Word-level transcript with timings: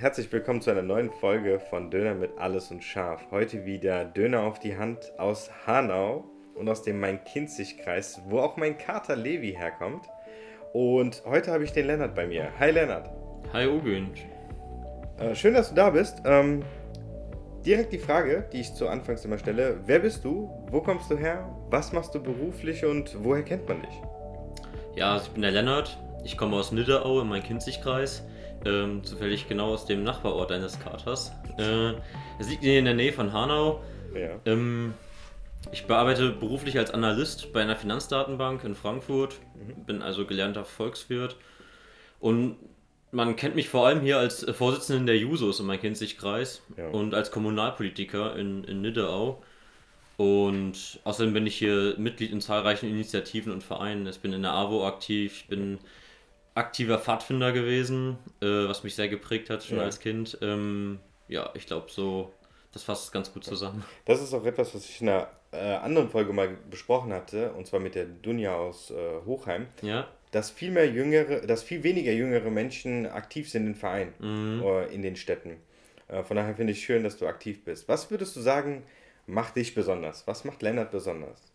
Und 0.00 0.04
herzlich 0.04 0.32
willkommen 0.32 0.62
zu 0.62 0.70
einer 0.70 0.80
neuen 0.80 1.10
Folge 1.10 1.60
von 1.60 1.90
Döner 1.90 2.14
mit 2.14 2.38
Alles 2.38 2.70
und 2.70 2.82
Scharf. 2.82 3.20
Heute 3.30 3.66
wieder 3.66 4.06
Döner 4.06 4.44
auf 4.44 4.58
die 4.58 4.78
Hand 4.78 5.12
aus 5.18 5.50
Hanau 5.66 6.24
und 6.54 6.70
aus 6.70 6.82
dem 6.82 6.98
Main-Kinzig-Kreis, 7.00 8.22
wo 8.24 8.38
auch 8.38 8.56
mein 8.56 8.78
Kater 8.78 9.14
Levi 9.14 9.52
herkommt. 9.52 10.06
Und 10.72 11.22
heute 11.26 11.52
habe 11.52 11.64
ich 11.64 11.72
den 11.72 11.86
Lennart 11.86 12.14
bei 12.14 12.26
mir. 12.26 12.48
Hi 12.58 12.70
Lennart. 12.70 13.10
Hi 13.52 13.66
Ogün. 13.66 14.08
Äh, 15.18 15.34
schön, 15.34 15.52
dass 15.52 15.68
du 15.68 15.74
da 15.74 15.90
bist. 15.90 16.22
Ähm, 16.24 16.62
direkt 17.66 17.92
die 17.92 17.98
Frage, 17.98 18.48
die 18.54 18.60
ich 18.60 18.72
zu 18.72 18.88
Anfangs 18.88 19.26
immer 19.26 19.36
stelle. 19.36 19.80
Wer 19.84 19.98
bist 19.98 20.24
du? 20.24 20.50
Wo 20.70 20.80
kommst 20.80 21.10
du 21.10 21.18
her? 21.18 21.46
Was 21.68 21.92
machst 21.92 22.14
du 22.14 22.22
beruflich 22.22 22.86
und 22.86 23.22
woher 23.22 23.42
kennt 23.42 23.68
man 23.68 23.82
dich? 23.82 24.00
Ja, 24.96 25.12
also 25.12 25.26
ich 25.26 25.32
bin 25.32 25.42
der 25.42 25.50
Lennart. 25.50 25.98
Ich 26.24 26.38
komme 26.38 26.56
aus 26.56 26.72
Nidderau 26.72 27.20
im 27.20 27.28
Main-Kinzig-Kreis. 27.28 28.24
Ähm, 28.64 29.02
zufällig 29.04 29.48
genau 29.48 29.68
aus 29.68 29.86
dem 29.86 30.02
Nachbarort 30.02 30.50
deines 30.50 30.78
Katers. 30.78 31.32
Äh, 31.58 31.94
es 32.38 32.48
liegt 32.48 32.62
in 32.62 32.84
der 32.84 32.94
Nähe 32.94 33.12
von 33.12 33.32
Hanau. 33.32 33.82
Ja. 34.14 34.38
Ähm, 34.44 34.94
ich 35.72 35.86
bearbeite 35.86 36.30
beruflich 36.30 36.78
als 36.78 36.90
Analyst 36.90 37.52
bei 37.52 37.62
einer 37.62 37.76
Finanzdatenbank 37.76 38.64
in 38.64 38.74
Frankfurt, 38.74 39.38
mhm. 39.54 39.84
bin 39.84 40.02
also 40.02 40.26
gelernter 40.26 40.64
Volkswirt 40.64 41.36
und 42.18 42.56
man 43.12 43.36
kennt 43.36 43.56
mich 43.56 43.68
vor 43.68 43.86
allem 43.86 44.00
hier 44.00 44.18
als 44.18 44.44
Vorsitzenden 44.52 45.06
der 45.06 45.18
Jusos 45.18 45.60
im 45.60 45.66
Main-Kinzig-Kreis 45.66 46.62
ja. 46.76 46.88
und 46.88 47.14
als 47.14 47.30
Kommunalpolitiker 47.30 48.36
in, 48.36 48.64
in 48.64 48.82
Niddeau. 48.82 49.42
Und 50.16 51.00
außerdem 51.04 51.32
bin 51.32 51.46
ich 51.46 51.56
hier 51.56 51.94
Mitglied 51.96 52.30
in 52.30 52.40
zahlreichen 52.40 52.88
Initiativen 52.88 53.52
und 53.52 53.64
Vereinen. 53.64 54.06
Ich 54.06 54.20
bin 54.20 54.32
in 54.32 54.42
der 54.42 54.52
AWO 54.52 54.86
aktiv, 54.86 55.32
ich 55.38 55.48
bin 55.48 55.78
aktiver 56.54 56.98
Pfadfinder 56.98 57.52
gewesen, 57.52 58.18
äh, 58.40 58.46
was 58.46 58.82
mich 58.84 58.94
sehr 58.94 59.08
geprägt 59.08 59.50
hat 59.50 59.64
schon 59.64 59.78
ja. 59.78 59.84
als 59.84 60.00
Kind. 60.00 60.38
Ähm, 60.42 61.00
ja, 61.28 61.50
ich 61.54 61.66
glaube 61.66 61.86
so, 61.90 62.32
das 62.72 62.82
fasst 62.82 63.12
ganz 63.12 63.32
gut 63.32 63.44
zusammen. 63.44 63.84
Das 64.04 64.20
ist 64.20 64.34
auch 64.34 64.44
etwas, 64.44 64.74
was 64.74 64.84
ich 64.84 65.00
in 65.00 65.08
einer 65.08 65.28
äh, 65.52 65.56
anderen 65.56 66.08
Folge 66.08 66.32
mal 66.32 66.56
besprochen 66.70 67.12
hatte, 67.12 67.52
und 67.52 67.66
zwar 67.66 67.80
mit 67.80 67.94
der 67.94 68.04
Dunja 68.04 68.54
aus 68.54 68.90
äh, 68.90 68.94
Hochheim. 69.24 69.66
Ja. 69.82 70.08
Dass 70.30 70.50
viel 70.50 70.70
mehr 70.70 70.88
jüngere, 70.88 71.46
dass 71.46 71.62
viel 71.62 71.82
weniger 71.82 72.12
jüngere 72.12 72.50
Menschen 72.50 73.06
aktiv 73.06 73.50
sind 73.50 73.66
in 73.66 73.74
Vereinen 73.74 74.14
mhm. 74.18 74.62
Äh, 74.62 74.86
in 74.94 75.02
den 75.02 75.16
Städten. 75.16 75.56
Äh, 76.08 76.22
von 76.22 76.36
daher 76.36 76.54
finde 76.54 76.72
ich 76.72 76.84
schön, 76.84 77.02
dass 77.02 77.16
du 77.16 77.26
aktiv 77.26 77.64
bist. 77.64 77.88
Was 77.88 78.10
würdest 78.10 78.36
du 78.36 78.40
sagen, 78.40 78.84
macht 79.26 79.56
dich 79.56 79.74
besonders? 79.74 80.26
Was 80.26 80.44
macht 80.44 80.62
Lennart 80.62 80.92
besonders? 80.92 81.49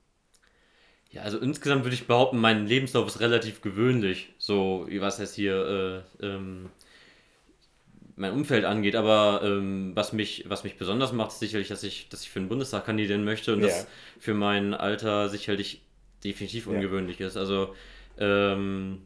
Ja, 1.16 1.21
also 1.21 1.38
insgesamt 1.38 1.85
würde 1.85 1.95
ich 1.95 2.08
behaupten, 2.08 2.38
mein 2.38 2.67
Lebenslauf 2.67 3.08
ist 3.08 3.21
relativ 3.21 3.61
gewöhnlich. 3.61 4.33
So, 4.38 4.85
wie 4.89 4.99
was 4.99 5.17
heißt 5.17 5.33
hier, 5.33 6.03
äh, 6.21 6.25
ähm, 6.25 6.69
mein 8.17 8.33
Umfeld 8.33 8.66
angeht. 8.66 8.97
Aber 8.97 9.39
ähm, 9.41 9.93
was, 9.95 10.11
mich, 10.11 10.43
was 10.49 10.66
mich 10.66 10.77
besonders 10.77 11.13
macht, 11.13 11.31
ist 11.31 11.39
sicherlich, 11.39 11.69
dass 11.69 11.83
ich, 11.83 12.09
dass 12.09 12.23
ich 12.23 12.30
für 12.30 12.39
den 12.39 12.49
Bundestag 12.49 12.86
kandidieren 12.86 13.23
möchte 13.23 13.53
und 13.53 13.61
ja. 13.61 13.67
das 13.67 13.88
für 14.19 14.33
mein 14.33 14.73
Alter 14.73 15.30
sicherlich 15.30 15.83
definitiv 16.21 16.67
ungewöhnlich 16.67 17.19
ja. 17.19 17.27
ist. 17.27 17.38
Also 17.38 17.73
ähm, 18.17 19.03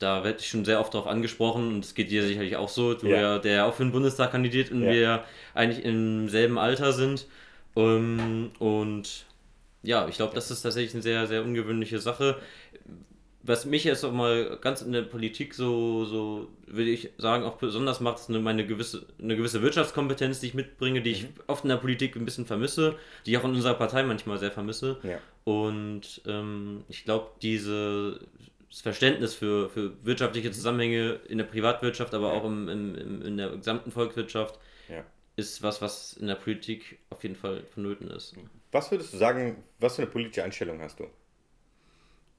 da 0.00 0.24
werde 0.24 0.40
ich 0.40 0.48
schon 0.48 0.64
sehr 0.64 0.80
oft 0.80 0.92
darauf 0.92 1.06
angesprochen 1.06 1.68
und 1.68 1.84
es 1.84 1.94
geht 1.94 2.10
dir 2.10 2.24
sicherlich 2.26 2.56
auch 2.56 2.68
so, 2.68 2.94
du 2.94 3.06
ja. 3.06 3.20
ja, 3.20 3.38
der 3.38 3.66
auch 3.66 3.74
für 3.74 3.84
den 3.84 3.92
Bundestag 3.92 4.32
kandidiert 4.32 4.72
und 4.72 4.82
wir 4.82 5.22
eigentlich 5.54 5.84
im 5.84 6.28
selben 6.28 6.58
Alter 6.58 6.92
sind. 6.92 7.28
Ähm, 7.76 8.50
und 8.58 9.26
ja, 9.84 10.08
ich 10.08 10.16
glaube, 10.16 10.34
das 10.34 10.50
ist 10.50 10.62
tatsächlich 10.62 10.94
eine 10.94 11.02
sehr, 11.02 11.26
sehr 11.26 11.44
ungewöhnliche 11.44 11.98
Sache. 11.98 12.38
Was 13.42 13.66
mich 13.66 13.84
jetzt 13.84 14.02
auch 14.04 14.12
mal 14.12 14.56
ganz 14.62 14.80
in 14.80 14.92
der 14.92 15.02
Politik 15.02 15.52
so, 15.52 16.06
so 16.06 16.48
würde 16.66 16.88
ich 16.88 17.10
sagen, 17.18 17.44
auch 17.44 17.56
besonders 17.58 18.00
macht, 18.00 18.18
ist 18.18 18.30
eine, 18.30 18.40
meine 18.40 18.66
gewisse, 18.66 19.04
eine 19.20 19.36
gewisse 19.36 19.60
Wirtschaftskompetenz, 19.60 20.40
die 20.40 20.46
ich 20.46 20.54
mitbringe, 20.54 21.02
die 21.02 21.10
mhm. 21.10 21.16
ich 21.16 21.26
oft 21.46 21.64
in 21.64 21.68
der 21.68 21.76
Politik 21.76 22.16
ein 22.16 22.24
bisschen 22.24 22.46
vermisse, 22.46 22.96
die 23.26 23.32
ich 23.32 23.38
auch 23.38 23.44
in 23.44 23.50
unserer 23.50 23.74
Partei 23.74 24.02
manchmal 24.02 24.38
sehr 24.38 24.50
vermisse. 24.50 24.96
Ja. 25.02 25.18
Und 25.44 26.22
ähm, 26.26 26.84
ich 26.88 27.04
glaube, 27.04 27.32
dieses 27.42 28.18
Verständnis 28.82 29.34
für, 29.34 29.68
für 29.68 29.92
wirtschaftliche 30.04 30.50
Zusammenhänge 30.50 31.20
in 31.28 31.36
der 31.36 31.44
Privatwirtschaft, 31.44 32.14
aber 32.14 32.32
ja. 32.32 32.40
auch 32.40 32.46
im, 32.46 32.68
im, 32.70 33.22
in 33.22 33.36
der 33.36 33.50
gesamten 33.50 33.90
Volkswirtschaft, 33.90 34.58
ja. 34.88 35.04
ist 35.36 35.62
was, 35.62 35.82
was 35.82 36.14
in 36.14 36.28
der 36.28 36.36
Politik 36.36 36.98
auf 37.10 37.22
jeden 37.22 37.36
Fall 37.36 37.62
vonnöten 37.74 38.08
ist. 38.08 38.34
Was 38.74 38.90
würdest 38.90 39.12
du 39.12 39.18
sagen, 39.18 39.62
was 39.78 39.94
für 39.94 40.02
eine 40.02 40.10
politische 40.10 40.42
Einstellung 40.42 40.80
hast 40.80 40.98
du? 40.98 41.04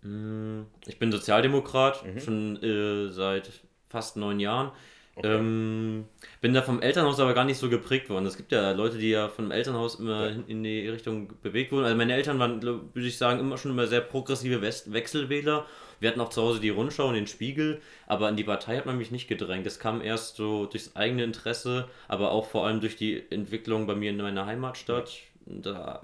Hm, 0.01 0.65
ich 0.85 0.99
bin 0.99 1.09
Sozialdemokrat, 1.09 2.05
mhm. 2.05 2.19
schon 2.19 2.61
äh, 2.61 3.09
seit 3.09 3.49
fast 3.87 4.17
neun 4.17 4.41
Jahren. 4.41 4.73
Okay. 5.15 5.33
Ähm, 5.33 6.03
bin 6.41 6.53
da 6.53 6.61
vom 6.61 6.81
Elternhaus 6.81 7.21
aber 7.21 7.33
gar 7.33 7.45
nicht 7.45 7.57
so 7.57 7.69
geprägt 7.69 8.09
worden. 8.09 8.25
Es 8.25 8.35
gibt 8.35 8.51
ja 8.51 8.71
Leute, 8.71 8.97
die 8.97 9.11
ja 9.11 9.29
vom 9.29 9.49
Elternhaus 9.49 9.95
immer 9.95 10.29
ja. 10.29 10.35
in 10.45 10.61
die 10.61 10.89
Richtung 10.89 11.31
bewegt 11.41 11.71
wurden. 11.71 11.85
Also 11.85 11.95
meine 11.95 12.13
Eltern 12.13 12.37
waren, 12.37 12.61
würde 12.61 13.07
ich 13.07 13.17
sagen, 13.17 13.39
immer 13.39 13.57
schon 13.57 13.71
immer 13.71 13.87
sehr 13.87 14.01
progressive 14.01 14.61
West 14.61 14.91
Wechselwähler. 14.91 15.65
Wir 16.01 16.09
hatten 16.09 16.19
auch 16.19 16.31
zu 16.31 16.41
Hause 16.41 16.59
die 16.59 16.69
Rundschau 16.69 17.07
und 17.07 17.13
den 17.13 17.27
Spiegel, 17.27 17.79
aber 18.07 18.27
in 18.27 18.35
die 18.35 18.43
Partei 18.43 18.75
hat 18.75 18.85
man 18.85 18.97
mich 18.97 19.09
nicht 19.09 19.29
gedrängt. 19.29 19.65
Das 19.65 19.79
kam 19.79 20.01
erst 20.01 20.35
so 20.35 20.65
durchs 20.65 20.97
eigene 20.97 21.23
Interesse, 21.23 21.87
aber 22.09 22.31
auch 22.31 22.47
vor 22.49 22.67
allem 22.67 22.81
durch 22.81 22.97
die 22.97 23.23
Entwicklung 23.31 23.87
bei 23.87 23.95
mir 23.95 24.09
in 24.09 24.17
meiner 24.17 24.45
Heimatstadt. 24.45 25.13
Da 25.45 26.03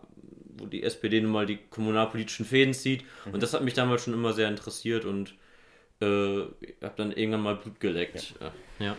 wo 0.62 0.66
die 0.68 0.84
SPD 0.84 1.20
nun 1.22 1.32
mal 1.32 1.46
die 1.46 1.58
kommunalpolitischen 1.70 2.46
Fäden 2.46 2.74
zieht. 2.74 3.04
Mhm. 3.26 3.34
Und 3.34 3.44
das 3.44 3.54
hat 3.54 3.64
mich 3.64 3.74
damals 3.74 4.04
schon 4.04 4.14
immer 4.14 4.34
sehr 4.34 4.48
interessiert 4.48 5.06
und 5.06 5.34
äh, 6.02 6.06
habe 6.06 6.94
dann 6.96 7.12
irgendwann 7.12 7.42
mal 7.42 7.56
Blut 7.56 7.80
geleckt. 7.80 8.36
Ja. 8.40 8.54
ja. 8.86 8.98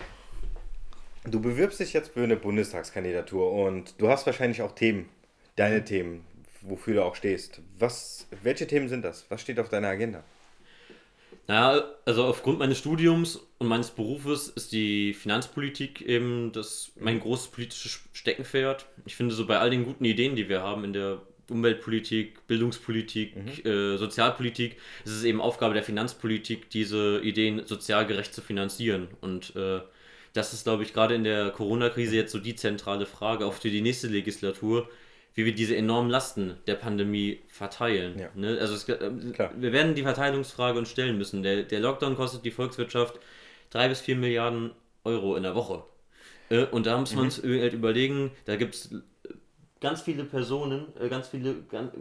Du 1.25 1.41
bewirbst 1.41 1.79
dich 1.79 1.93
jetzt 1.93 2.13
für 2.13 2.25
eine 2.25 2.37
Bundestagskandidatur 2.37 3.53
und 3.53 3.95
du 3.99 4.09
hast 4.09 4.27
wahrscheinlich 4.27 4.61
auch 4.63 4.73
Themen, 4.75 5.09
deine 5.57 5.81
mhm. 5.81 5.85
Themen, 5.85 6.25
wofür 6.63 6.95
du 6.95 7.05
auch 7.05 7.15
stehst. 7.15 7.61
Was, 7.79 8.27
welche 8.43 8.67
Themen 8.67 8.89
sind 8.89 9.05
das? 9.05 9.27
Was 9.29 9.41
steht 9.41 9.61
auf 9.61 9.69
deiner 9.69 9.89
Agenda? 9.89 10.25
Naja, 11.49 11.85
also 12.05 12.25
aufgrund 12.25 12.61
meines 12.61 12.79
Studiums 12.79 13.41
und 13.59 13.67
meines 13.67 13.91
Berufes 13.91 14.49
ist 14.49 14.73
die 14.73 15.13
Finanzpolitik 15.13 16.01
eben 16.01 16.53
das 16.53 16.93
mein 16.99 17.21
großes 17.21 17.49
politisches 17.49 18.01
Steckenpferd. 18.13 18.87
Ich 19.07 19.17
finde, 19.17 19.35
so 19.35 19.47
bei 19.47 19.59
all 19.59 19.71
den 19.71 19.85
guten 19.85 20.05
Ideen, 20.05 20.37
die 20.37 20.49
wir 20.49 20.63
haben 20.63 20.85
in 20.85 20.93
der 20.93 21.21
Umweltpolitik, 21.53 22.47
Bildungspolitik, 22.47 23.37
mhm. 23.37 23.71
äh, 23.71 23.97
Sozialpolitik, 23.97 24.77
ist 25.05 25.13
es 25.13 25.25
eben 25.25 25.41
Aufgabe 25.41 25.75
der 25.75 25.83
Finanzpolitik, 25.83 26.71
diese 26.71 27.21
Ideen 27.23 27.67
sozial 27.67 28.07
gerecht 28.07 28.35
zu 28.35 28.41
finanzieren. 28.41 29.09
Und 29.21 29.55
äh, 29.55 29.81
das 30.33 30.53
ist, 30.53 30.65
glaube 30.65 30.83
ich, 30.83 30.93
gerade 30.93 31.15
in 31.15 31.25
der 31.25 31.51
Corona-Krise 31.51 32.17
jetzt 32.17 32.33
so 32.33 32.39
die 32.39 32.57
zentrale 32.57 33.07
Frage, 33.07 33.47
auch 33.47 33.53
für 33.53 33.71
die 33.71 33.83
nächste 33.83 34.09
Legislatur, 34.09 34.89
wie 35.35 35.45
wir 35.45 35.55
diese 35.55 35.77
enormen 35.77 36.11
Lasten 36.11 36.57
der 36.67 36.75
Pandemie 36.75 37.41
verteilen. 37.49 38.19
Ja. 38.19 38.29
Ne? 38.35 38.59
Also 38.61 38.75
es, 38.75 38.89
äh, 38.89 39.11
wir 39.57 39.73
werden 39.73 39.95
die 39.95 40.03
Verteilungsfrage 40.03 40.79
uns 40.79 40.91
stellen 40.91 41.19
müssen. 41.19 41.43
Der, 41.43 41.63
der 41.63 41.81
Lockdown 41.81 42.17
kostet 42.17 42.45
die 42.45 42.51
Volkswirtschaft 42.51 43.19
drei 43.71 43.89
bis 43.89 44.01
vier 44.01 44.17
Milliarden 44.17 44.73
Euro 45.05 45.37
in 45.37 45.43
der 45.43 45.55
Woche. 45.55 45.85
Äh, 46.51 46.65
und 46.65 46.87
da 46.87 46.99
muss 46.99 47.15
man 47.15 47.25
mhm. 47.25 47.31
uns 47.31 47.43
halt 47.43 47.73
überlegen, 47.73 48.31
da 48.45 48.57
gibt 48.57 48.75
es 48.75 48.95
ganz 49.83 50.01
viele 50.01 50.25
Personen, 50.25 50.87
äh, 50.99 51.09
ganz 51.09 51.29
viele 51.29 51.57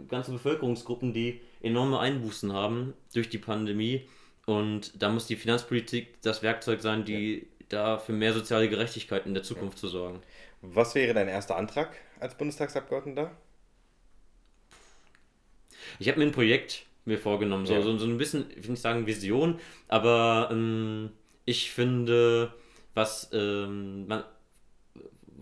ganze 0.08 0.32
Bevölkerungsgruppen, 0.32 1.12
die 1.12 1.42
enorme 1.60 1.98
Einbußen 1.98 2.52
haben 2.52 2.94
durch 3.12 3.28
die 3.28 3.38
Pandemie. 3.38 4.08
Und 4.46 5.02
da 5.02 5.10
muss 5.10 5.26
die 5.26 5.36
Finanzpolitik 5.36 6.20
das 6.22 6.42
Werkzeug 6.42 6.80
sein, 6.80 7.04
die 7.04 7.38
ja. 7.38 7.66
da 7.68 7.98
für 7.98 8.12
mehr 8.12 8.32
soziale 8.32 8.68
Gerechtigkeit 8.68 9.26
in 9.26 9.34
der 9.34 9.42
Zukunft 9.42 9.76
ja. 9.78 9.80
zu 9.80 9.88
sorgen. 9.88 10.22
Was 10.62 10.94
wäre 10.94 11.12
dein 11.12 11.28
erster 11.28 11.56
Antrag 11.56 11.94
als 12.20 12.36
Bundestagsabgeordneter? 12.36 13.32
Ich 15.98 16.08
habe 16.08 16.18
mir 16.18 16.26
ein 16.26 16.32
Projekt 16.32 16.86
mir 17.04 17.18
vorgenommen, 17.18 17.66
so, 17.66 17.74
ja. 17.74 17.82
so, 17.82 17.98
so 17.98 18.06
ein 18.06 18.16
bisschen, 18.16 18.46
ich 18.50 18.62
will 18.62 18.70
nicht 18.70 18.80
sagen 18.80 19.06
Vision, 19.06 19.58
aber 19.88 20.48
ähm, 20.52 21.10
ich 21.44 21.72
finde, 21.72 22.54
was 22.94 23.28
ähm, 23.32 24.06
man, 24.06 24.22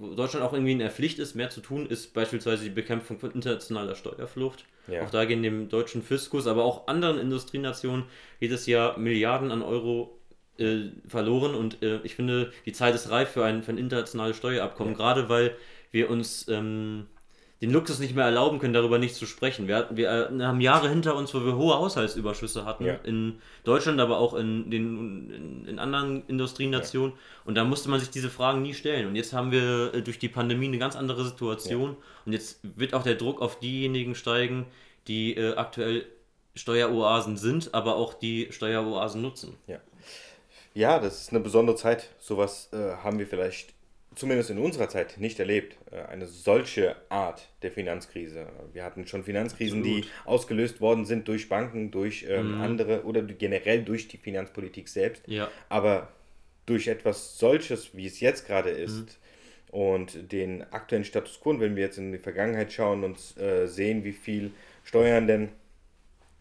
Deutschland 0.01 0.45
auch 0.45 0.53
irgendwie 0.53 0.73
in 0.73 0.79
der 0.79 0.91
Pflicht 0.91 1.19
ist, 1.19 1.35
mehr 1.35 1.51
zu 1.51 1.61
tun, 1.61 1.87
ist 1.87 2.15
beispielsweise 2.15 2.65
die 2.65 2.71
Bekämpfung 2.71 3.19
von 3.19 3.33
internationaler 3.33 3.95
Steuerflucht. 3.95 4.65
Ja. 4.89 5.03
Auch 5.03 5.11
da 5.11 5.25
gehen 5.25 5.43
dem 5.43 5.69
deutschen 5.69 6.03
Fiskus, 6.03 6.47
aber 6.47 6.65
auch 6.65 6.89
anderen 6.89 7.19
Industrienationen 7.19 8.05
jedes 8.41 8.67
Jahr 8.67 8.99
Milliarden 8.99 9.51
an 9.51 9.63
Euro 9.63 10.19
äh, 10.59 10.91
verloren. 11.07 11.55
Und 11.55 11.83
äh, 11.83 12.01
ich 12.03 12.15
finde, 12.15 12.53
die 12.67 12.73
Zeit 12.73 12.95
ist 12.95 13.11
reif 13.11 13.31
für 13.31 13.45
ein, 13.45 13.63
für 13.63 13.73
ein 13.73 13.79
internationales 13.79 14.37
Steuerabkommen, 14.37 14.95
ja. 14.95 14.99
gerade 14.99 15.29
weil 15.29 15.55
wir 15.91 16.09
uns 16.09 16.49
ähm, 16.49 17.07
den 17.61 17.71
Luxus 17.71 17.99
nicht 17.99 18.15
mehr 18.15 18.25
erlauben 18.25 18.59
können, 18.59 18.73
darüber 18.73 18.99
nicht 18.99 19.15
zu 19.15 19.27
sprechen. 19.27 19.69
Wir, 19.69 19.77
hatten, 19.77 19.97
wir 19.97 20.31
äh, 20.31 20.43
haben 20.43 20.61
Jahre 20.63 20.89
hinter 20.89 21.15
uns, 21.15 21.35
wo 21.35 21.45
wir 21.45 21.57
hohe 21.57 21.75
Haushaltsüberschüsse 21.75 22.65
hatten, 22.65 22.87
ja. 22.87 22.95
in 23.05 23.39
Deutschland, 23.65 24.01
aber 24.01 24.19
auch 24.19 24.33
in, 24.35 24.71
den, 24.71 25.31
in, 25.31 25.67
in 25.67 25.79
anderen 25.79 26.27
Industrienationen. 26.27 27.13
Ja. 27.13 27.19
Und 27.45 27.57
da 27.57 27.65
musste 27.65 27.91
man 27.91 28.01
sich 28.01 28.11
diese 28.11 28.31
Fragen 28.31 28.63
nie 28.63 28.73
stellen. 28.73 29.07
Und 29.07 29.17
jetzt 29.17 29.35
haben 29.35 29.53
wir 29.53 29.93
äh, 29.95 30.03
durch 30.03 30.19
die 30.19 30.29
Pandemie 30.29 30.69
eine 30.69 30.79
ganz 30.79 30.97
andere 30.97 31.25
Situation. 31.25 31.91
Ja. 31.91 31.97
Und 32.25 32.33
jetzt 32.33 32.61
wird 32.63 32.95
auch 32.95 33.03
der 33.03 33.17
Druck 33.17 33.43
auf 33.43 33.59
diejenigen 33.59 34.15
steigen, 34.15 34.67
die 35.07 35.37
äh, 35.37 35.55
aktuell 35.57 36.07
Steueroasen 36.55 37.37
sind, 37.37 37.75
aber 37.75 37.97
auch 37.97 38.15
die 38.15 38.49
Steueroasen 38.51 39.21
nutzen. 39.21 39.57
Ja. 39.67 39.81
Ja, 40.73 40.99
das 40.99 41.23
ist 41.23 41.31
eine 41.31 41.41
besondere 41.41 41.77
Zeit. 41.77 42.11
Sowas 42.21 42.71
äh, 42.73 42.97
haben 43.03 43.19
wir 43.19 43.27
vielleicht 43.27 43.75
zumindest 44.21 44.51
in 44.51 44.59
unserer 44.59 44.89
Zeit 44.89 45.19
nicht 45.19 45.41
erlebt. 45.41 45.77
Äh, 45.91 46.03
eine 46.03 46.27
solche 46.27 46.95
Art 47.09 47.49
der 47.63 47.73
Finanzkrise. 47.73 48.47
Wir 48.73 48.85
hatten 48.85 49.07
schon 49.07 49.25
Finanzkrisen, 49.25 49.81
Absolut. 49.81 50.05
die 50.05 50.09
ausgelöst 50.27 50.81
worden 50.81 51.07
sind 51.07 51.27
durch 51.27 51.49
Banken, 51.49 51.91
durch 51.91 52.27
ähm, 52.29 52.57
mhm. 52.57 52.61
andere 52.61 53.05
oder 53.05 53.23
generell 53.23 53.83
durch 53.83 54.09
die 54.09 54.19
Finanzpolitik 54.19 54.89
selbst. 54.89 55.27
Ja. 55.27 55.51
Aber 55.69 56.09
durch 56.67 56.87
etwas 56.87 57.39
solches, 57.39 57.97
wie 57.97 58.07
es 58.07 58.21
jetzt 58.21 58.47
gerade 58.47 58.71
ist, 58.71 59.19
mhm. 59.73 59.79
und 59.81 60.33
den 60.33 60.63
aktuellen 60.71 61.05
Status 61.05 61.41
quo, 61.41 61.59
wenn 61.59 61.75
wir 61.75 61.85
jetzt 61.85 61.99
in 61.99 62.13
die 62.13 62.19
Vergangenheit 62.19 62.73
schauen 62.73 63.03
und 63.03 63.19
äh, 63.39 63.67
sehen, 63.67 64.05
wie 64.05 64.13
viel 64.13 64.53
Steuern 64.85 65.27
denn 65.27 65.49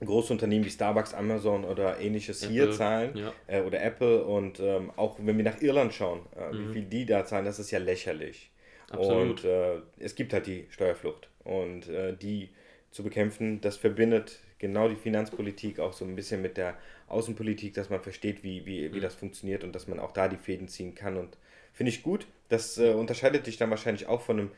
große 0.05 0.31
Unternehmen 0.31 0.65
wie 0.65 0.69
Starbucks, 0.69 1.13
Amazon 1.13 1.65
oder 1.65 1.99
ähnliches 1.99 2.43
Apple, 2.43 2.53
hier 2.53 2.71
zahlen 2.71 3.17
ja. 3.17 3.33
äh, 3.47 3.61
oder 3.61 3.81
Apple 3.83 4.23
und 4.23 4.59
ähm, 4.59 4.91
auch 4.95 5.17
wenn 5.19 5.37
wir 5.37 5.43
nach 5.43 5.61
Irland 5.61 5.93
schauen, 5.93 6.21
äh, 6.37 6.53
mhm. 6.53 6.69
wie 6.69 6.73
viel 6.73 6.83
die 6.83 7.05
da 7.05 7.25
zahlen, 7.25 7.45
das 7.45 7.59
ist 7.59 7.71
ja 7.71 7.79
lächerlich. 7.79 8.51
Absolut. 8.89 9.43
Und 9.43 9.45
äh, 9.45 9.81
es 9.99 10.15
gibt 10.15 10.33
halt 10.33 10.47
die 10.47 10.65
Steuerflucht 10.69 11.29
und 11.43 11.89
äh, 11.89 12.15
die 12.15 12.49
zu 12.91 13.03
bekämpfen, 13.03 13.61
das 13.61 13.77
verbindet 13.77 14.39
genau 14.57 14.89
die 14.89 14.95
Finanzpolitik 14.95 15.79
auch 15.79 15.93
so 15.93 16.05
ein 16.05 16.15
bisschen 16.15 16.41
mit 16.41 16.57
der 16.57 16.77
Außenpolitik, 17.07 17.73
dass 17.73 17.89
man 17.89 18.01
versteht, 18.01 18.43
wie, 18.43 18.65
wie, 18.65 18.93
wie 18.93 18.97
mhm. 18.97 19.01
das 19.01 19.15
funktioniert 19.15 19.63
und 19.63 19.73
dass 19.73 19.87
man 19.87 19.99
auch 19.99 20.11
da 20.11 20.27
die 20.27 20.37
Fäden 20.37 20.67
ziehen 20.67 20.95
kann 20.95 21.17
und 21.17 21.37
finde 21.73 21.91
ich 21.91 22.03
gut. 22.03 22.27
Das 22.49 22.77
äh, 22.77 22.91
unterscheidet 22.91 23.47
dich 23.47 23.57
dann 23.57 23.69
wahrscheinlich 23.69 24.07
auch 24.07 24.21
von 24.21 24.39
einem 24.39 24.51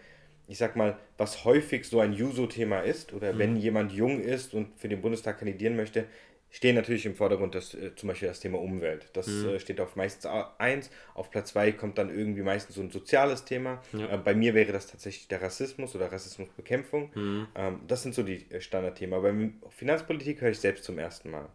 ich 0.47 0.57
sag 0.57 0.75
mal, 0.75 0.97
was 1.17 1.45
häufig 1.45 1.85
so 1.85 1.99
ein 1.99 2.13
Juso-Thema 2.13 2.79
ist, 2.79 3.13
oder 3.13 3.33
mhm. 3.33 3.39
wenn 3.39 3.55
jemand 3.55 3.91
jung 3.91 4.21
ist 4.21 4.53
und 4.53 4.77
für 4.77 4.89
den 4.89 5.01
Bundestag 5.01 5.39
kandidieren 5.39 5.75
möchte, 5.75 6.05
stehen 6.51 6.75
natürlich 6.75 7.05
im 7.05 7.15
Vordergrund 7.15 7.55
das, 7.55 7.73
äh, 7.73 7.95
zum 7.95 8.09
Beispiel 8.09 8.27
das 8.27 8.41
Thema 8.41 8.59
Umwelt. 8.59 9.09
Das 9.13 9.27
mhm. 9.27 9.49
äh, 9.49 9.59
steht 9.59 9.79
auf 9.79 9.95
meistens 9.95 10.25
eins. 10.57 10.91
Auf 11.15 11.31
Platz 11.31 11.51
zwei 11.51 11.71
kommt 11.71 11.97
dann 11.97 12.09
irgendwie 12.09 12.41
meistens 12.41 12.75
so 12.75 12.81
ein 12.81 12.91
soziales 12.91 13.45
Thema. 13.45 13.81
Ja. 13.93 14.13
Äh, 14.13 14.17
bei 14.17 14.35
mir 14.35 14.53
wäre 14.53 14.73
das 14.73 14.87
tatsächlich 14.87 15.27
der 15.29 15.41
Rassismus 15.41 15.95
oder 15.95 16.11
Rassismusbekämpfung. 16.11 17.11
Mhm. 17.15 17.47
Ähm, 17.55 17.79
das 17.87 18.03
sind 18.03 18.13
so 18.13 18.23
die 18.23 18.51
äh, 18.51 18.59
Standardthemen. 18.59 19.13
Aber 19.13 19.33
Finanzpolitik 19.69 20.41
höre 20.41 20.51
ich 20.51 20.59
selbst 20.59 20.83
zum 20.83 20.99
ersten 20.99 21.31
Mal. 21.31 21.47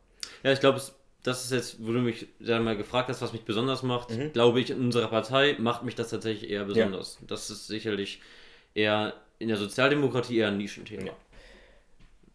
Ja, 0.42 0.52
ich 0.52 0.60
glaube, 0.60 0.80
das 1.22 1.44
ist 1.44 1.52
jetzt, 1.52 1.86
wo 1.86 1.92
du 1.92 1.98
mich 1.98 2.28
ja 2.38 2.58
mal 2.60 2.76
gefragt 2.76 3.08
hast, 3.08 3.20
was 3.20 3.32
mich 3.32 3.42
besonders 3.42 3.82
macht. 3.82 4.10
Mhm. 4.10 4.32
Glaube 4.32 4.60
ich, 4.60 4.70
in 4.70 4.80
unserer 4.80 5.08
Partei 5.08 5.56
macht 5.58 5.82
mich 5.82 5.94
das 5.94 6.08
tatsächlich 6.08 6.50
eher 6.50 6.64
besonders. 6.64 7.18
Ja. 7.20 7.26
Das 7.28 7.50
ist 7.50 7.66
sicherlich 7.66 8.22
eher 8.76 9.14
in 9.38 9.48
der 9.48 9.56
Sozialdemokratie 9.56 10.38
eher 10.38 10.48
ein 10.48 10.58
Nischenthema. 10.58 11.06
Ja. 11.06 11.16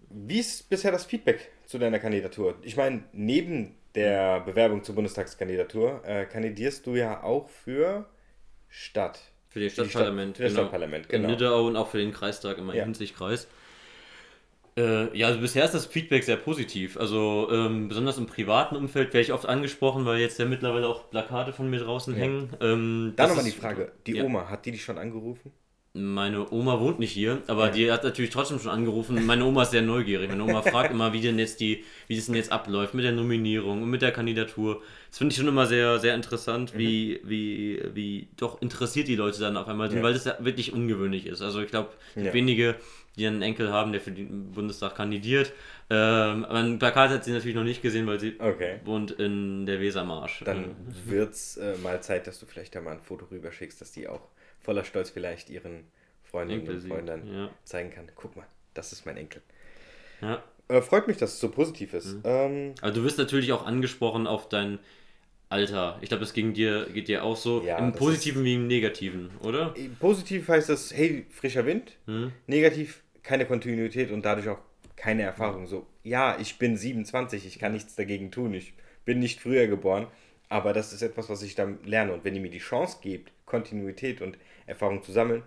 Wie 0.10 0.40
ist 0.40 0.70
bisher 0.70 0.92
das 0.92 1.06
Feedback 1.06 1.52
zu 1.66 1.78
deiner 1.78 2.00
Kandidatur? 2.00 2.56
Ich 2.64 2.76
meine, 2.76 3.04
neben 3.14 3.76
der 3.96 4.42
Bewerbung 4.42 4.84
zur 4.84 4.96
Bundestagskandidatur 4.96 6.02
äh, 6.06 6.26
kandidierst 6.26 6.86
du 6.86 6.96
ja 6.96 7.24
auch 7.24 7.50
für 7.50 8.06
Stadt. 8.68 9.20
Für 9.50 9.60
das 9.60 9.74
Stadtparlament. 9.74 10.38
Für 10.38 10.44
das 10.44 10.52
genau. 10.54 10.64
Stadtparlament, 10.64 11.10
genau. 11.10 11.28
In 11.28 11.32
Nidau 11.32 11.68
und 11.68 11.76
auch 11.76 11.90
für 11.90 11.98
den 11.98 12.14
Kreistag 12.14 12.58
im 12.58 12.68
ja. 12.68 12.84
Hinzig-Kreis. 12.84 13.48
Äh, 14.78 15.18
ja, 15.18 15.28
also 15.28 15.42
bisher 15.42 15.66
ist 15.66 15.74
das 15.74 15.86
Feedback 15.86 16.24
sehr 16.24 16.38
positiv. 16.38 16.98
Also 16.98 17.50
ähm, 17.52 17.90
besonders 17.90 18.18
im 18.18 18.28
privaten 18.28 18.78
Umfeld 18.78 19.14
werde 19.14 19.24
ich 19.24 19.34
oft 19.34 19.46
angesprochen, 19.46 20.06
weil 20.06 20.20
jetzt 20.20 20.40
ja 20.40 20.46
mittlerweile 20.46 20.88
auch 20.88 21.10
Plakate 21.10 21.52
von 21.52 21.70
mir 21.70 21.80
draußen 21.80 22.14
ja. 22.14 22.20
hängen. 22.22 22.54
Ähm, 22.62 23.14
Dann 23.18 23.30
nochmal 23.30 23.44
die 23.44 23.52
Frage, 23.52 23.92
die 24.08 24.14
ja. 24.14 24.24
Oma, 24.24 24.50
hat 24.50 24.66
die 24.66 24.72
dich 24.72 24.84
schon 24.84 24.98
angerufen? 24.98 25.52
Meine 25.94 26.50
Oma 26.54 26.80
wohnt 26.80 27.00
nicht 27.00 27.12
hier, 27.12 27.42
aber 27.48 27.66
ja. 27.66 27.72
die 27.72 27.92
hat 27.92 28.06
natürlich 28.06 28.32
trotzdem 28.32 28.60
schon 28.60 28.72
angerufen. 28.72 29.26
Meine 29.26 29.44
Oma 29.44 29.64
ist 29.64 29.72
sehr 29.72 29.82
neugierig. 29.82 30.30
Meine 30.30 30.46
Oma 30.46 30.62
fragt 30.62 30.92
immer, 30.92 31.12
wie 31.12 31.20
denn 31.20 31.38
jetzt 31.38 31.60
die, 31.60 31.84
wie 32.08 32.16
das 32.16 32.28
denn 32.28 32.36
jetzt 32.36 32.50
abläuft 32.50 32.94
mit 32.94 33.04
der 33.04 33.12
Nominierung 33.12 33.84
und 33.84 33.90
mit 33.90 34.02
der 34.02 34.14
Kandidatur. 34.14 34.82
Das 35.10 35.18
finde 35.18 35.34
ich 35.34 35.38
schon 35.38 35.50
immer 35.50 35.66
sehr, 35.66 36.00
sehr 36.00 36.16
interessant, 36.16 36.78
wie, 36.78 37.20
mhm. 37.22 37.30
wie, 37.30 37.84
wie 37.94 38.28
doch 38.38 38.62
interessiert 38.62 39.10
die 39.10 39.18
Leute 39.18 39.42
dann 39.42 39.58
auf 39.58 39.68
einmal 39.68 39.90
sind, 39.90 39.98
ja. 39.98 40.04
weil 40.04 40.14
das 40.14 40.24
ja 40.24 40.38
wirklich 40.40 40.72
ungewöhnlich 40.72 41.26
ist. 41.26 41.42
Also 41.42 41.60
ich 41.60 41.70
glaube, 41.70 41.90
ja. 42.16 42.34
wenige, 42.34 42.78
die 43.16 43.28
einen 43.28 43.42
Enkel 43.42 43.72
haben, 43.72 43.92
der 43.92 44.02
für 44.02 44.12
den 44.12 44.52
Bundestag 44.52 44.96
kandidiert. 44.96 45.52
Ähm, 45.90 46.46
ein 46.46 46.80
Plakat 46.80 47.10
hat 47.10 47.25
sie 47.25 47.31
natürlich 47.31 47.56
noch 47.56 47.63
nicht 47.63 47.81
gesehen, 47.81 48.08
weil 48.08 48.19
sie 48.19 48.36
okay. 48.40 48.80
wohnt 48.86 49.12
in 49.12 49.66
der 49.66 49.81
Wesermarsch. 49.81 50.44
Dann 50.46 50.75
wird 51.06 51.34
es 51.34 51.58
äh, 51.58 51.75
mal 51.84 52.02
Zeit, 52.02 52.28
dass 52.28 52.40
du 52.40 52.46
vielleicht 52.46 52.75
da 52.75 52.81
mal 52.81 52.94
ein 52.94 53.02
Foto 53.02 53.25
rüberschickst, 53.30 53.81
dass 53.81 53.92
die 53.92 54.08
auch 54.08 54.22
voller 54.60 54.84
Stolz 54.84 55.10
vielleicht 55.10 55.50
ihren 55.50 55.86
Freundinnen 56.24 56.68
und 56.68 56.88
Freunden 56.88 57.34
ja. 57.34 57.50
zeigen 57.66 57.92
kann. 57.92 58.10
Guck 58.16 58.38
mal, 58.38 58.48
das 58.74 58.94
ist 58.94 59.06
mein 59.06 59.18
Enkel. 59.18 59.42
Ja. 60.22 60.42
Äh, 60.69 60.81
freut 60.81 61.07
mich, 61.07 61.18
dass 61.18 61.34
es 61.34 61.40
so 61.42 61.50
positiv 61.50 61.94
ist. 61.94 62.14
Mhm. 62.14 62.22
Ähm, 62.24 62.75
also 62.81 63.02
du 63.02 63.06
wirst 63.06 63.18
natürlich 63.18 63.52
auch 63.52 63.66
angesprochen 63.66 64.28
auf 64.28 64.48
dein 64.48 64.80
Alter. 65.51 65.98
Ich 66.01 66.09
glaube, 66.09 66.21
das 66.21 66.33
ging 66.33 66.53
dir, 66.53 66.88
geht 66.94 67.07
dir 67.07 67.24
auch 67.24 67.36
so. 67.36 67.62
Ja, 67.62 67.77
Im 67.77 67.92
Positiven 67.92 68.44
wie 68.44 68.56
im 68.56 68.68
Negativen, 68.68 69.31
oder? 69.42 69.74
Positiv 70.00 70.48
heißt 70.48 70.69
das, 70.69 70.94
hey, 70.94 71.25
frischer 71.30 71.65
Wind. 71.65 71.98
Mhm. 72.06 72.31
Negativ, 72.48 73.03
keine 73.21 73.45
Kontinuität 73.45 74.12
und 74.12 74.24
dadurch 74.24 74.48
auch 74.48 74.59
keine 74.95 75.24
Erfahrung. 75.24 75.68
So, 75.68 75.86
ja, 76.03 76.38
ich 76.39 76.57
bin 76.57 76.77
27, 76.77 77.45
ich 77.45 77.59
kann 77.59 77.74
nichts 77.74 77.95
dagegen 77.95 78.31
tun. 78.31 78.53
Ich 78.53 78.74
bin 79.03 79.19
nicht 79.19 79.42
früher 79.42 79.68
geboren. 79.68 80.07
Aber 80.48 80.74
das 80.74 80.94
ist 80.94 81.01
etwas, 81.01 81.30
was 81.30 81.42
ich 81.44 81.56
dann 81.56 81.80
lerne. 81.86 82.13
Und 82.13 82.24
wenn 82.24 82.36
ihr 82.36 82.42
mir 82.42 82.50
die 82.50 82.59
Chance 82.59 82.97
gebt, 83.01 83.31
Kontinuität 83.45 84.21
und 84.21 84.38
Erfahrung 84.68 85.01
zu 85.01 85.12
sammeln, 85.12 85.44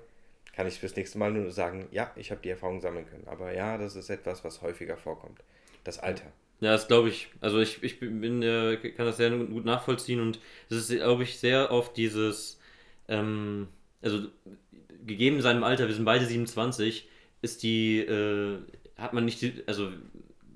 kann 0.54 0.66
ich 0.66 0.80
fürs 0.80 0.96
nächste 0.96 1.18
Mal 1.18 1.32
nur 1.32 1.50
sagen, 1.50 1.86
ja, 1.90 2.10
ich 2.16 2.30
habe 2.30 2.40
die 2.42 2.50
Erfahrung 2.50 2.80
sammeln 2.80 3.06
können. 3.06 3.26
Aber 3.26 3.54
ja, 3.54 3.78
das 3.78 3.96
ist 3.96 4.10
etwas, 4.10 4.44
was 4.44 4.62
häufiger 4.62 4.96
vorkommt. 4.96 5.40
Das 5.82 5.98
Alter. 5.98 6.32
Ja, 6.64 6.72
das 6.72 6.88
glaube 6.88 7.10
ich. 7.10 7.28
Also 7.42 7.60
ich, 7.60 7.82
ich 7.82 8.00
bin, 8.00 8.42
äh, 8.42 8.78
kann 8.96 9.04
das 9.04 9.18
sehr 9.18 9.30
gut 9.30 9.66
nachvollziehen 9.66 10.18
und 10.18 10.38
es 10.70 10.78
ist, 10.78 10.98
glaube 10.98 11.22
ich, 11.22 11.38
sehr 11.38 11.70
oft 11.70 11.94
dieses, 11.94 12.58
ähm, 13.06 13.68
also 14.00 14.28
gegeben 15.04 15.42
seinem 15.42 15.62
Alter, 15.62 15.88
wir 15.88 15.94
sind 15.94 16.06
beide 16.06 16.24
27, 16.24 17.06
ist 17.42 17.62
die, 17.62 17.98
äh, 17.98 18.56
hat 18.96 19.12
man 19.12 19.26
nicht, 19.26 19.42
die, 19.42 19.62
also 19.66 19.90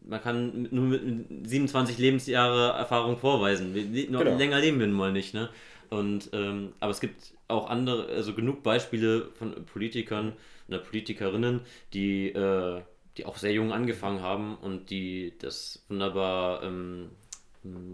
man 0.02 0.22
kann 0.22 0.68
nur 0.70 0.86
mit 0.86 1.46
27 1.46 1.98
Lebensjahre 1.98 2.78
Erfahrung 2.78 3.18
vorweisen. 3.18 3.74
Wir, 3.74 4.10
noch 4.10 4.24
genau. 4.24 4.38
länger 4.38 4.60
leben 4.60 4.80
wir 4.80 4.86
nun 4.86 4.96
mal 4.96 5.12
nicht, 5.12 5.34
ne? 5.34 5.50
Und, 5.90 6.30
ähm, 6.32 6.72
aber 6.80 6.92
es 6.92 7.00
gibt 7.00 7.34
auch 7.48 7.68
andere, 7.68 8.06
also 8.06 8.32
genug 8.32 8.62
Beispiele 8.62 9.28
von 9.34 9.66
Politikern 9.66 10.32
oder 10.68 10.78
Politikerinnen, 10.78 11.60
die, 11.92 12.30
äh, 12.30 12.80
die 13.18 13.26
auch 13.26 13.36
sehr 13.36 13.52
jung 13.52 13.72
angefangen 13.72 14.22
haben 14.22 14.56
und 14.56 14.90
die 14.90 15.34
das 15.38 15.84
wunderbar 15.88 16.62
ähm, 16.62 17.10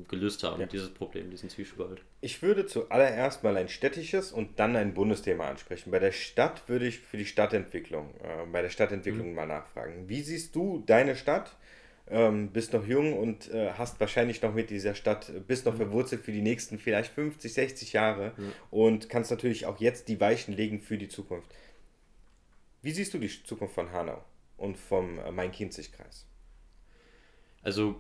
gelöst 0.09 0.45
haben, 0.45 0.61
ja. 0.61 0.67
dieses 0.67 0.91
Problem, 0.91 1.31
diesen 1.31 1.49
Zwiespalt. 1.49 2.03
Ich 2.21 2.43
würde 2.43 2.67
zuallererst 2.67 3.43
mal 3.43 3.57
ein 3.57 3.69
städtisches 3.69 4.31
und 4.31 4.61
dann 4.61 4.77
ein 4.77 4.95
Bundesthema 4.95 5.49
ansprechen. 5.49 5.91
Bei 5.91 5.99
der 5.99 6.13
Stadt 6.13 6.69
würde 6.69 6.87
ich 6.87 7.01
für 7.01 7.17
die 7.17 7.27
Stadtentwicklung, 7.27 8.15
äh, 8.23 8.47
bei 8.53 8.63
der 8.63 8.71
Stadtentwicklung 8.71 9.31
mhm. 9.31 9.35
mal 9.35 9.47
nachfragen. 9.47 10.09
Wie 10.09 10.21
siehst 10.21 10.55
du 10.55 10.83
deine 10.87 11.17
Stadt? 11.17 11.57
ähm, 12.07 12.51
bist 12.51 12.73
noch 12.73 12.87
jung 12.87 13.19
und 13.19 13.51
äh, 13.51 13.73
hast 13.73 13.99
wahrscheinlich 13.99 14.43
noch 14.43 14.53
mit 14.53 14.71
dieser 14.71 14.95
Stadt, 14.95 15.31
äh, 15.31 15.41
bist 15.41 15.65
noch 15.65 15.75
mhm. 15.75 15.79
verwurzelt 15.79 16.23
für 16.23 16.33
die 16.33 16.43
nächsten 16.43 16.79
vielleicht 16.79 17.13
50, 17.15 17.53
60 17.53 17.93
Jahre 17.93 18.33
mhm. 18.37 18.53
und 18.71 19.09
kannst 19.09 19.31
natürlich 19.31 19.67
auch 19.67 19.81
jetzt 19.81 20.09
die 20.09 20.21
Weichen 20.21 20.55
legen 20.55 20.81
für 20.81 20.99
die 20.99 21.09
Zukunft. 21.09 21.49
Wie 22.83 22.91
siehst 22.91 23.15
du 23.15 23.19
die 23.19 23.31
Zukunft 23.45 23.75
von 23.75 23.93
Hanau 23.93 24.23
und 24.57 24.77
vom 24.77 25.19
äh, 25.19 25.31
Main-Kinzig-Kreis? 25.31 26.27
Also 27.63 27.97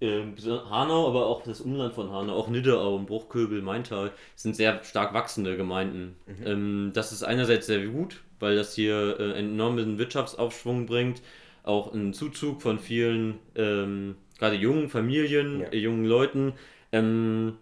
äh, 0.00 0.22
Hanau, 0.70 1.08
aber 1.08 1.26
auch 1.26 1.42
das 1.42 1.60
Umland 1.60 1.94
von 1.94 2.10
Hanau, 2.10 2.34
auch 2.34 2.48
Nidderau, 2.48 2.98
Bruchköbel, 2.98 3.62
Maintal, 3.62 4.12
sind 4.36 4.56
sehr 4.56 4.82
stark 4.84 5.14
wachsende 5.14 5.56
Gemeinden. 5.56 6.16
Mhm. 6.26 6.46
Ähm, 6.46 6.90
das 6.94 7.12
ist 7.12 7.22
einerseits 7.22 7.66
sehr 7.66 7.86
gut, 7.86 8.22
weil 8.38 8.56
das 8.56 8.74
hier 8.74 9.18
äh, 9.18 9.34
einen 9.34 9.54
enormen 9.54 9.98
Wirtschaftsaufschwung 9.98 10.86
bringt 10.86 11.22
auch 11.68 11.92
ein 11.92 12.14
Zuzug 12.14 12.62
von 12.62 12.78
vielen, 12.78 13.38
ähm, 13.54 14.16
gerade 14.38 14.56
jungen 14.56 14.88
Familien, 14.88 15.60
ja. 15.60 15.68
äh, 15.68 15.78
jungen 15.78 16.04
Leuten. 16.04 16.54
Ähm, 16.90 17.58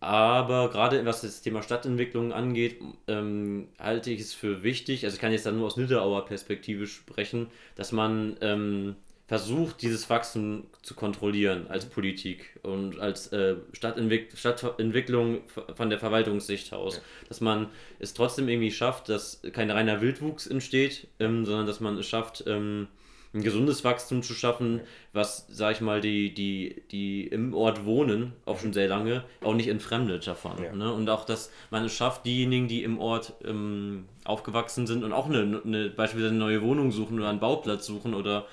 aber 0.00 0.70
gerade 0.70 1.04
was 1.04 1.20
das 1.20 1.42
Thema 1.42 1.62
Stadtentwicklung 1.62 2.32
angeht, 2.32 2.80
ähm, 3.06 3.68
halte 3.78 4.10
ich 4.10 4.20
es 4.20 4.34
für 4.34 4.62
wichtig, 4.62 5.04
also 5.04 5.14
ich 5.14 5.20
kann 5.20 5.32
jetzt 5.32 5.44
dann 5.44 5.58
nur 5.58 5.66
aus 5.66 5.76
Niederauer 5.76 6.24
Perspektive 6.24 6.86
sprechen, 6.86 7.48
dass 7.76 7.92
man 7.92 8.36
ähm, 8.40 8.96
versucht, 9.30 9.82
dieses 9.82 10.10
Wachstum 10.10 10.64
zu 10.82 10.94
kontrollieren 10.94 11.66
als 11.68 11.84
Politik 11.86 12.58
und 12.62 12.98
als 12.98 13.28
äh, 13.28 13.54
Stadtentwick 13.72 14.36
Stadtentwicklung 14.36 15.42
von 15.76 15.88
der 15.88 16.00
Verwaltungssicht 16.00 16.72
aus. 16.72 16.96
Ja. 16.96 17.02
Dass 17.28 17.40
man 17.40 17.68
es 18.00 18.12
trotzdem 18.12 18.48
irgendwie 18.48 18.72
schafft, 18.72 19.08
dass 19.08 19.40
kein 19.52 19.70
reiner 19.70 20.00
Wildwuchs 20.00 20.48
entsteht, 20.48 21.06
ähm, 21.20 21.44
sondern 21.44 21.66
dass 21.66 21.78
man 21.78 21.96
es 21.96 22.06
schafft, 22.06 22.42
ähm, 22.48 22.88
ein 23.32 23.42
gesundes 23.42 23.84
Wachstum 23.84 24.22
zu 24.22 24.34
schaffen, 24.34 24.80
was, 25.12 25.46
sag 25.48 25.76
ich 25.76 25.80
mal, 25.80 26.00
die, 26.00 26.34
die, 26.34 26.82
die 26.90 27.26
im 27.28 27.54
Ort 27.54 27.84
wohnen, 27.84 28.32
auch 28.44 28.58
schon 28.58 28.72
sehr 28.72 28.88
lange, 28.88 29.24
auch 29.40 29.54
nicht 29.54 29.68
entfremdet 29.68 30.26
davon. 30.26 30.62
Ja. 30.62 30.72
Ne? 30.72 30.92
Und 30.92 31.08
auch, 31.08 31.24
dass 31.24 31.52
man 31.70 31.84
es 31.84 31.92
schafft, 31.92 32.26
diejenigen, 32.26 32.66
die 32.66 32.82
im 32.82 32.98
Ort 32.98 33.34
ähm, 33.44 34.06
aufgewachsen 34.24 34.86
sind 34.86 35.04
und 35.04 35.12
auch 35.12 35.26
eine, 35.26 35.62
eine, 35.64 35.90
beispielsweise 35.90 36.30
eine 36.30 36.38
neue 36.38 36.62
Wohnung 36.62 36.90
suchen 36.90 37.18
oder 37.18 37.28
einen 37.28 37.40
Bauplatz 37.40 37.86
suchen 37.86 38.14
oder 38.14 38.46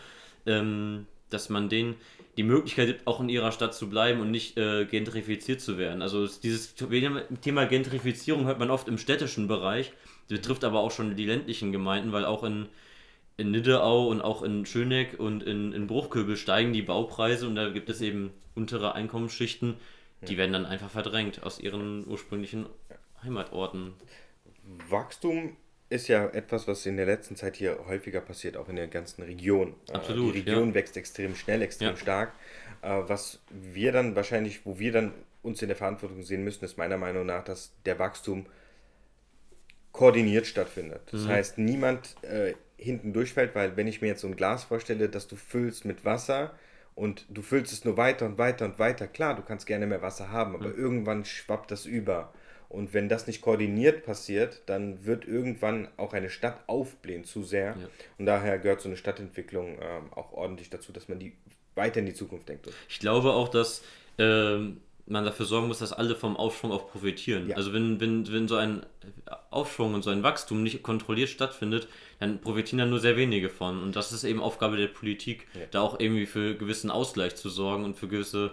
ähm, 0.46 1.08
dass 1.32 1.50
man 1.50 1.70
denen 1.70 1.96
die 2.38 2.44
Möglichkeit, 2.44 3.00
auch 3.06 3.20
in 3.20 3.30
ihrer 3.30 3.52
Stadt 3.52 3.74
zu 3.74 3.90
bleiben 3.90 4.22
und 4.22 4.30
nicht 4.30 4.58
äh, 4.58 4.86
gentrifiziert 4.86 5.60
zu 5.60 5.80
werden. 5.80 6.04
Also 6.04 6.28
dieses 6.28 6.76
Thema 6.76 7.66
Gentrifizierung 7.66 8.46
hört 8.46 8.60
man 8.60 8.70
oft 8.70 8.88
im 8.88 9.00
städtischen 9.00 9.48
Bereich, 9.48 9.92
das 10.30 10.40
betrifft 10.40 10.64
aber 10.64 10.80
auch 10.80 10.92
schon 10.92 11.16
die 11.16 11.26
ländlichen 11.26 11.72
Gemeinden, 11.72 12.12
weil 12.12 12.26
auch 12.26 12.44
in, 12.44 12.68
in 13.38 13.52
Niddeau 13.52 14.08
und 14.08 14.22
auch 14.22 14.42
in 14.42 14.66
Schöneck 14.66 15.20
und 15.20 15.44
in, 15.44 15.72
in 15.72 15.88
Bruchköbel 15.88 16.38
steigen 16.38 16.74
die 16.74 16.82
Baupreise 16.82 17.48
und 17.48 17.56
da 17.56 17.70
gibt 17.70 17.90
es 17.90 18.02
eben 18.02 18.32
untere 18.56 18.96
Einkommensschichten, 18.96 19.76
die 20.28 20.34
ja. 20.34 20.40
werden 20.40 20.54
dann 20.54 20.66
einfach 20.66 20.90
verdrängt 20.90 21.44
aus 21.44 21.60
ihren 21.60 22.06
ursprünglichen 22.08 22.66
Heimatorten. 23.24 23.94
Wachstum 24.90 25.56
ist 25.90 26.08
ja 26.08 26.26
etwas, 26.28 26.68
was 26.68 26.86
in 26.86 26.98
der 26.98 27.06
letzten 27.06 27.36
Zeit 27.36 27.56
hier 27.56 27.80
häufiger 27.88 28.20
passiert, 28.20 28.58
auch 28.58 28.68
in 28.68 28.76
der 28.76 28.88
ganzen 28.88 29.24
Region. 29.24 29.76
Äh, 29.90 29.94
Absolut. 29.94 30.36
Die 30.36 30.40
Region 30.40 30.70
ja. 30.70 30.74
wächst 30.74 30.98
extrem 30.98 31.36
schnell, 31.36 31.62
extrem 31.62 31.90
ja. 31.90 31.96
stark. 31.96 32.34
Äh, 32.82 33.04
was 33.08 33.40
wir 33.50 33.92
dann 33.92 34.16
wahrscheinlich, 34.16 34.66
wo 34.66 34.80
wir 34.80 34.92
dann 34.92 35.14
uns 35.44 35.62
in 35.62 35.70
der 35.70 35.78
Verantwortung 35.78 36.24
sehen 36.24 36.44
müssen, 36.44 36.66
ist 36.66 36.78
meiner 36.78 36.98
Meinung 36.98 37.26
nach, 37.26 37.44
dass 37.44 37.72
der 37.86 38.00
Wachstum 38.00 38.48
koordiniert 39.94 40.46
stattfindet. 40.46 41.02
Das 41.12 41.22
mhm. 41.22 41.28
heißt, 41.30 41.58
niemand 41.58 42.16
äh, 42.24 42.54
hinten 42.78 43.14
durchfällt, 43.14 43.56
weil 43.56 43.76
wenn 43.76 43.88
ich 43.88 44.02
mir 44.02 44.08
jetzt 44.08 44.22
so 44.22 44.28
ein 44.28 44.36
Glas 44.36 44.64
vorstelle, 44.64 45.10
dass 45.10 45.28
du 45.28 45.36
füllst 45.36 45.86
mit 45.86 46.06
Wasser 46.06 46.54
und 46.96 47.26
du 47.30 47.42
füllst 47.42 47.74
es 47.74 47.86
nur 47.86 47.98
weiter 47.98 48.26
und 48.26 48.38
weiter 48.38 48.66
und 48.66 48.80
weiter, 48.80 49.08
klar, 49.08 49.36
du 49.36 49.42
kannst 49.42 49.66
gerne 49.68 49.88
mehr 49.88 50.02
Wasser 50.02 50.32
haben, 50.32 50.56
aber 50.56 50.70
mhm. 50.70 50.78
irgendwann 50.78 51.26
schwappt 51.26 51.72
das 51.72 51.86
über. 51.86 52.34
Und 52.70 52.94
wenn 52.94 53.08
das 53.08 53.28
nicht 53.28 53.42
koordiniert 53.42 54.04
passiert, 54.04 54.62
dann 54.66 55.06
wird 55.06 55.26
irgendwann 55.26 55.88
auch 55.96 56.14
eine 56.14 56.30
Stadt 56.30 56.60
aufblähen 56.68 57.24
zu 57.24 57.44
sehr. 57.44 57.78
Ja. 57.80 57.88
Und 58.18 58.26
daher 58.26 58.60
gehört 58.60 58.82
so 58.82 58.90
eine 58.90 58.98
Stadtentwicklung 58.98 59.78
ähm, 59.82 60.12
auch 60.12 60.34
ordentlich 60.34 60.70
dazu, 60.70 60.92
dass 60.92 61.08
man 61.08 61.18
die 61.18 61.34
weiter 61.76 62.00
in 62.00 62.08
die 62.08 62.14
Zukunft 62.14 62.50
denkt. 62.50 62.70
Ich 62.90 63.00
glaube 63.00 63.32
auch, 63.32 63.48
dass 63.48 63.84
ähm, 64.18 64.82
man 65.08 65.26
dafür 65.26 65.46
sorgen 65.46 65.68
muss, 65.68 65.80
dass 65.80 65.94
alle 65.94 66.16
vom 66.16 66.38
Aufschwung 66.38 66.72
auch 66.72 66.90
profitieren. 66.90 67.50
Ja. 67.50 67.56
Also 67.56 67.74
wenn, 67.74 68.00
wenn, 68.00 68.32
wenn 68.32 68.48
so 68.48 68.56
ein 68.56 68.86
Aufschwung 69.50 69.94
und 69.94 70.04
so 70.04 70.10
ein 70.10 70.24
Wachstum 70.24 70.64
nicht 70.64 70.84
kontrolliert 70.84 71.30
stattfindet, 71.30 71.88
dann 72.20 72.40
profitieren 72.42 72.80
dann 72.80 72.90
nur 72.90 73.00
sehr 73.00 73.18
wenige 73.18 73.50
von. 73.50 73.82
Und 73.82 73.96
das 73.96 74.12
ist 74.12 74.24
eben 74.24 74.42
Aufgabe 74.42 74.78
der 74.78 74.88
Politik, 74.88 75.48
ja. 75.54 75.62
da 75.72 75.82
auch 75.82 76.00
irgendwie 76.00 76.26
für 76.26 76.56
gewissen 76.56 76.92
Ausgleich 76.92 77.36
zu 77.36 77.50
sorgen 77.50 77.86
und 77.86 77.98
für 77.98 78.08
gewisse 78.08 78.52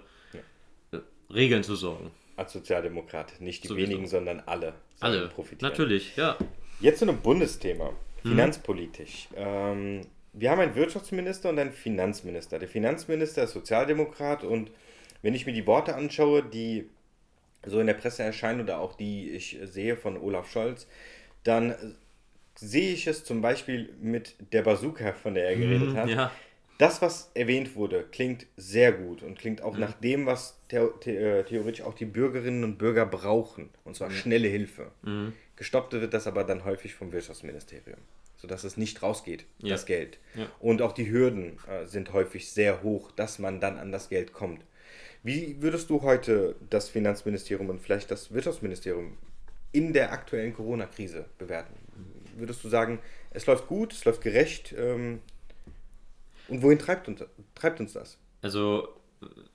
Regeln 1.30 1.64
zu 1.64 1.74
sorgen 1.74 2.10
als 2.36 2.52
Sozialdemokrat. 2.52 3.40
Nicht 3.40 3.64
die 3.64 3.68
Sowieso. 3.68 3.90
wenigen, 3.90 4.06
sondern 4.06 4.42
alle. 4.46 4.74
Alle. 5.00 5.28
Profitieren. 5.28 5.70
Natürlich, 5.70 6.16
ja. 6.16 6.36
Jetzt 6.80 6.98
zu 6.98 7.08
einem 7.08 7.20
Bundesthema. 7.20 7.90
Mhm. 8.22 8.28
Finanzpolitisch. 8.28 9.28
Mhm. 9.30 9.36
Ähm, 9.36 10.00
wir 10.32 10.50
haben 10.50 10.60
einen 10.60 10.74
Wirtschaftsminister 10.74 11.50
und 11.50 11.58
einen 11.58 11.72
Finanzminister. 11.72 12.58
Der 12.58 12.68
Finanzminister 12.68 13.44
ist 13.44 13.52
Sozialdemokrat 13.52 14.42
und 14.42 14.70
wenn 15.24 15.34
ich 15.34 15.46
mir 15.46 15.52
die 15.52 15.66
Worte 15.66 15.96
anschaue, 15.96 16.42
die 16.42 16.88
so 17.66 17.80
in 17.80 17.88
der 17.88 17.94
Presse 17.94 18.22
erscheinen 18.22 18.60
oder 18.60 18.78
auch 18.78 18.94
die 18.94 19.30
ich 19.30 19.58
sehe 19.64 19.96
von 19.96 20.16
Olaf 20.16 20.48
Scholz, 20.50 20.86
dann 21.42 21.74
sehe 22.54 22.92
ich 22.92 23.08
es 23.08 23.24
zum 23.24 23.42
Beispiel 23.42 23.92
mit 24.00 24.36
der 24.52 24.62
Bazooka, 24.62 25.12
von 25.12 25.34
der 25.34 25.48
er 25.48 25.56
geredet 25.56 25.90
mhm, 25.90 25.96
hat. 25.96 26.08
Ja 26.08 26.30
das, 26.78 27.00
was 27.02 27.30
erwähnt 27.34 27.76
wurde, 27.76 28.04
klingt 28.10 28.46
sehr 28.56 28.92
gut 28.92 29.22
und 29.22 29.38
klingt 29.38 29.62
auch 29.62 29.74
mhm. 29.74 29.80
nach 29.80 29.92
dem, 29.92 30.26
was 30.26 30.58
the 30.70 30.88
the 31.04 31.10
äh, 31.10 31.44
theoretisch 31.44 31.82
auch 31.82 31.94
die 31.94 32.04
Bürgerinnen 32.04 32.64
und 32.64 32.78
Bürger 32.78 33.06
brauchen. 33.06 33.70
Und 33.84 33.96
zwar 33.96 34.08
mhm. 34.08 34.14
schnelle 34.14 34.48
Hilfe. 34.48 34.90
Mhm. 35.02 35.32
Gestoppt 35.56 35.92
wird 35.92 36.14
das 36.14 36.26
aber 36.26 36.44
dann 36.44 36.64
häufig 36.64 36.94
vom 36.94 37.12
Wirtschaftsministerium, 37.12 38.00
sodass 38.36 38.64
es 38.64 38.76
nicht 38.76 39.02
rausgeht, 39.02 39.44
ja. 39.58 39.70
das 39.70 39.86
Geld. 39.86 40.18
Ja. 40.34 40.46
Und 40.58 40.82
auch 40.82 40.92
die 40.92 41.08
Hürden 41.08 41.58
äh, 41.68 41.86
sind 41.86 42.12
häufig 42.12 42.50
sehr 42.50 42.82
hoch, 42.82 43.12
dass 43.12 43.38
man 43.38 43.60
dann 43.60 43.78
an 43.78 43.92
das 43.92 44.08
Geld 44.08 44.32
kommt. 44.32 44.64
Wie 45.24 45.56
würdest 45.62 45.88
du 45.88 46.02
heute 46.02 46.54
das 46.68 46.90
Finanzministerium 46.90 47.70
und 47.70 47.80
vielleicht 47.80 48.10
das 48.10 48.32
Wirtschaftsministerium 48.32 49.16
in 49.72 49.94
der 49.94 50.12
aktuellen 50.12 50.54
Corona-Krise 50.54 51.24
bewerten? 51.38 51.74
Würdest 52.36 52.62
du 52.62 52.68
sagen, 52.68 53.00
es 53.30 53.46
läuft 53.46 53.66
gut, 53.66 53.94
es 53.94 54.04
läuft 54.04 54.20
gerecht? 54.20 54.74
Ähm, 54.76 55.20
und 56.48 56.62
wohin 56.62 56.78
treibt 56.78 57.08
uns, 57.08 57.24
treibt 57.54 57.80
uns 57.80 57.94
das? 57.94 58.18
Also, 58.42 58.88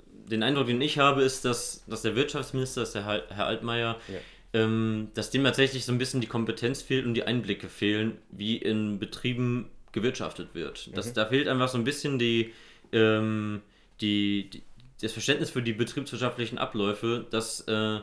den 0.08 0.42
Eindruck, 0.42 0.66
den 0.66 0.82
ich 0.82 0.98
habe, 0.98 1.22
ist, 1.22 1.46
dass, 1.46 1.86
dass 1.86 2.02
der 2.02 2.16
Wirtschaftsminister, 2.16 2.82
dass 2.82 2.94
der 2.94 3.06
Herr 3.06 3.46
Altmaier, 3.46 4.00
ja. 4.08 4.20
ähm, 4.60 5.10
dass 5.14 5.30
dem 5.30 5.44
tatsächlich 5.44 5.86
so 5.86 5.92
ein 5.92 6.00
bisschen 6.00 6.20
die 6.20 6.28
Kompetenz 6.28 6.82
fehlt 6.82 7.06
und 7.06 7.14
die 7.14 7.26
Einblicke 7.26 7.70
fehlen, 7.70 8.18
wie 8.32 8.58
in 8.58 8.98
Betrieben 8.98 9.70
gewirtschaftet 9.92 10.56
wird. 10.56 10.90
Das, 10.98 11.10
mhm. 11.10 11.14
Da 11.14 11.28
fehlt 11.28 11.48
einfach 11.48 11.70
so 11.70 11.78
ein 11.78 11.84
bisschen 11.84 12.18
die, 12.18 12.54
ähm, 12.92 13.62
die, 14.02 14.50
die, 14.50 14.64
das 15.02 15.14
Verständnis 15.14 15.50
für 15.50 15.62
die 15.62 15.74
betriebswirtschaftlichen 15.74 16.58
Abläufe, 16.58 17.26
dass 17.30 17.62
äh, 17.62 18.00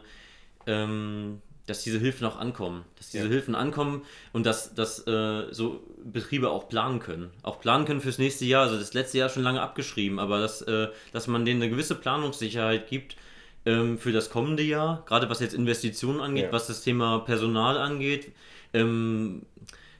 ähm, 0.67 1.41
dass 1.67 1.83
diese 1.83 1.99
Hilfen 1.99 2.27
auch 2.27 2.37
ankommen. 2.37 2.85
Dass 2.97 3.11
diese 3.11 3.25
ja. 3.25 3.31
Hilfen 3.31 3.55
ankommen 3.55 4.03
und 4.33 4.47
dass, 4.47 4.75
dass 4.75 5.07
äh, 5.07 5.53
so 5.53 5.83
Betriebe 6.05 6.51
auch 6.51 6.69
planen 6.69 7.01
können. 7.01 7.31
Auch 7.43 7.61
planen 7.61 7.85
können 7.85 8.01
fürs 8.01 8.19
nächste 8.19 8.45
Jahr. 8.45 8.63
Also 8.63 8.79
das 8.79 8.95
letzte 8.95 9.19
Jahr 9.19 9.29
schon 9.29 9.43
lange 9.43 9.61
abgeschrieben, 9.61 10.19
aber 10.19 10.41
dass, 10.41 10.63
äh, 10.63 10.89
dass 11.13 11.27
man 11.27 11.45
denen 11.45 11.61
eine 11.61 11.71
gewisse 11.71 11.97
Planungssicherheit 11.97 12.89
gibt 12.89 13.17
ähm, 13.65 13.99
für 13.99 14.13
das 14.13 14.31
kommende 14.31 14.63
Jahr, 14.63 15.03
gerade 15.07 15.29
was 15.29 15.41
jetzt 15.41 15.55
Investitionen 15.55 16.21
angeht, 16.21 16.45
ja. 16.45 16.53
was 16.53 16.69
das 16.69 16.83
Thema 16.83 17.19
Personal 17.21 17.77
angeht. 17.79 18.33
Ähm, 18.73 19.43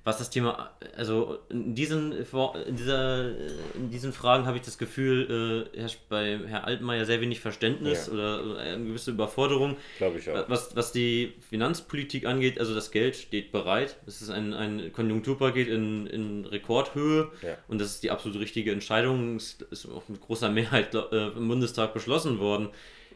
was 0.07 0.19
das 0.19 0.31
Thema, 0.31 0.71
also 0.97 1.41
in 1.49 1.75
diesen, 1.75 2.13
in 2.13 2.77
dieser, 2.77 3.29
in 3.75 3.91
diesen 3.91 4.13
Fragen 4.13 4.47
habe 4.47 4.57
ich 4.57 4.63
das 4.63 4.79
Gefühl, 4.79 5.67
äh, 5.75 5.81
herrscht 5.81 5.99
bei 6.09 6.39
Herrn 6.47 6.65
Altmaier 6.65 7.05
sehr 7.05 7.21
wenig 7.21 7.41
Verständnis 7.41 8.07
ja. 8.07 8.13
oder 8.13 8.57
eine 8.57 8.85
gewisse 8.85 9.11
Überforderung. 9.11 9.77
Glaube 9.99 10.21
ich 10.21 10.31
auch. 10.31 10.49
Was, 10.49 10.77
was 10.77 10.93
die 10.93 11.35
Finanzpolitik 11.51 12.25
angeht, 12.25 12.61
also 12.61 12.73
das 12.73 12.93
Geld 12.93 13.17
steht 13.17 13.51
bereit. 13.51 13.97
Es 14.07 14.23
ist 14.23 14.31
ein, 14.31 14.55
ein 14.55 14.93
Konjunkturpaket 14.93 15.67
in, 15.67 16.07
in 16.07 16.45
Rekordhöhe 16.45 17.33
ja. 17.43 17.59
und 17.67 17.81
das 17.81 17.91
ist 17.91 18.05
die 18.05 18.13
absolut 18.13 18.39
richtige 18.39 18.71
Entscheidung. 18.71 19.35
Es 19.35 19.59
ist 19.73 19.87
auch 19.87 20.09
mit 20.09 20.21
großer 20.21 20.51
Mehrheit 20.51 20.95
äh, 20.95 21.31
im 21.31 21.49
Bundestag 21.49 21.95
beschlossen 21.95 22.39
worden. 22.39 22.69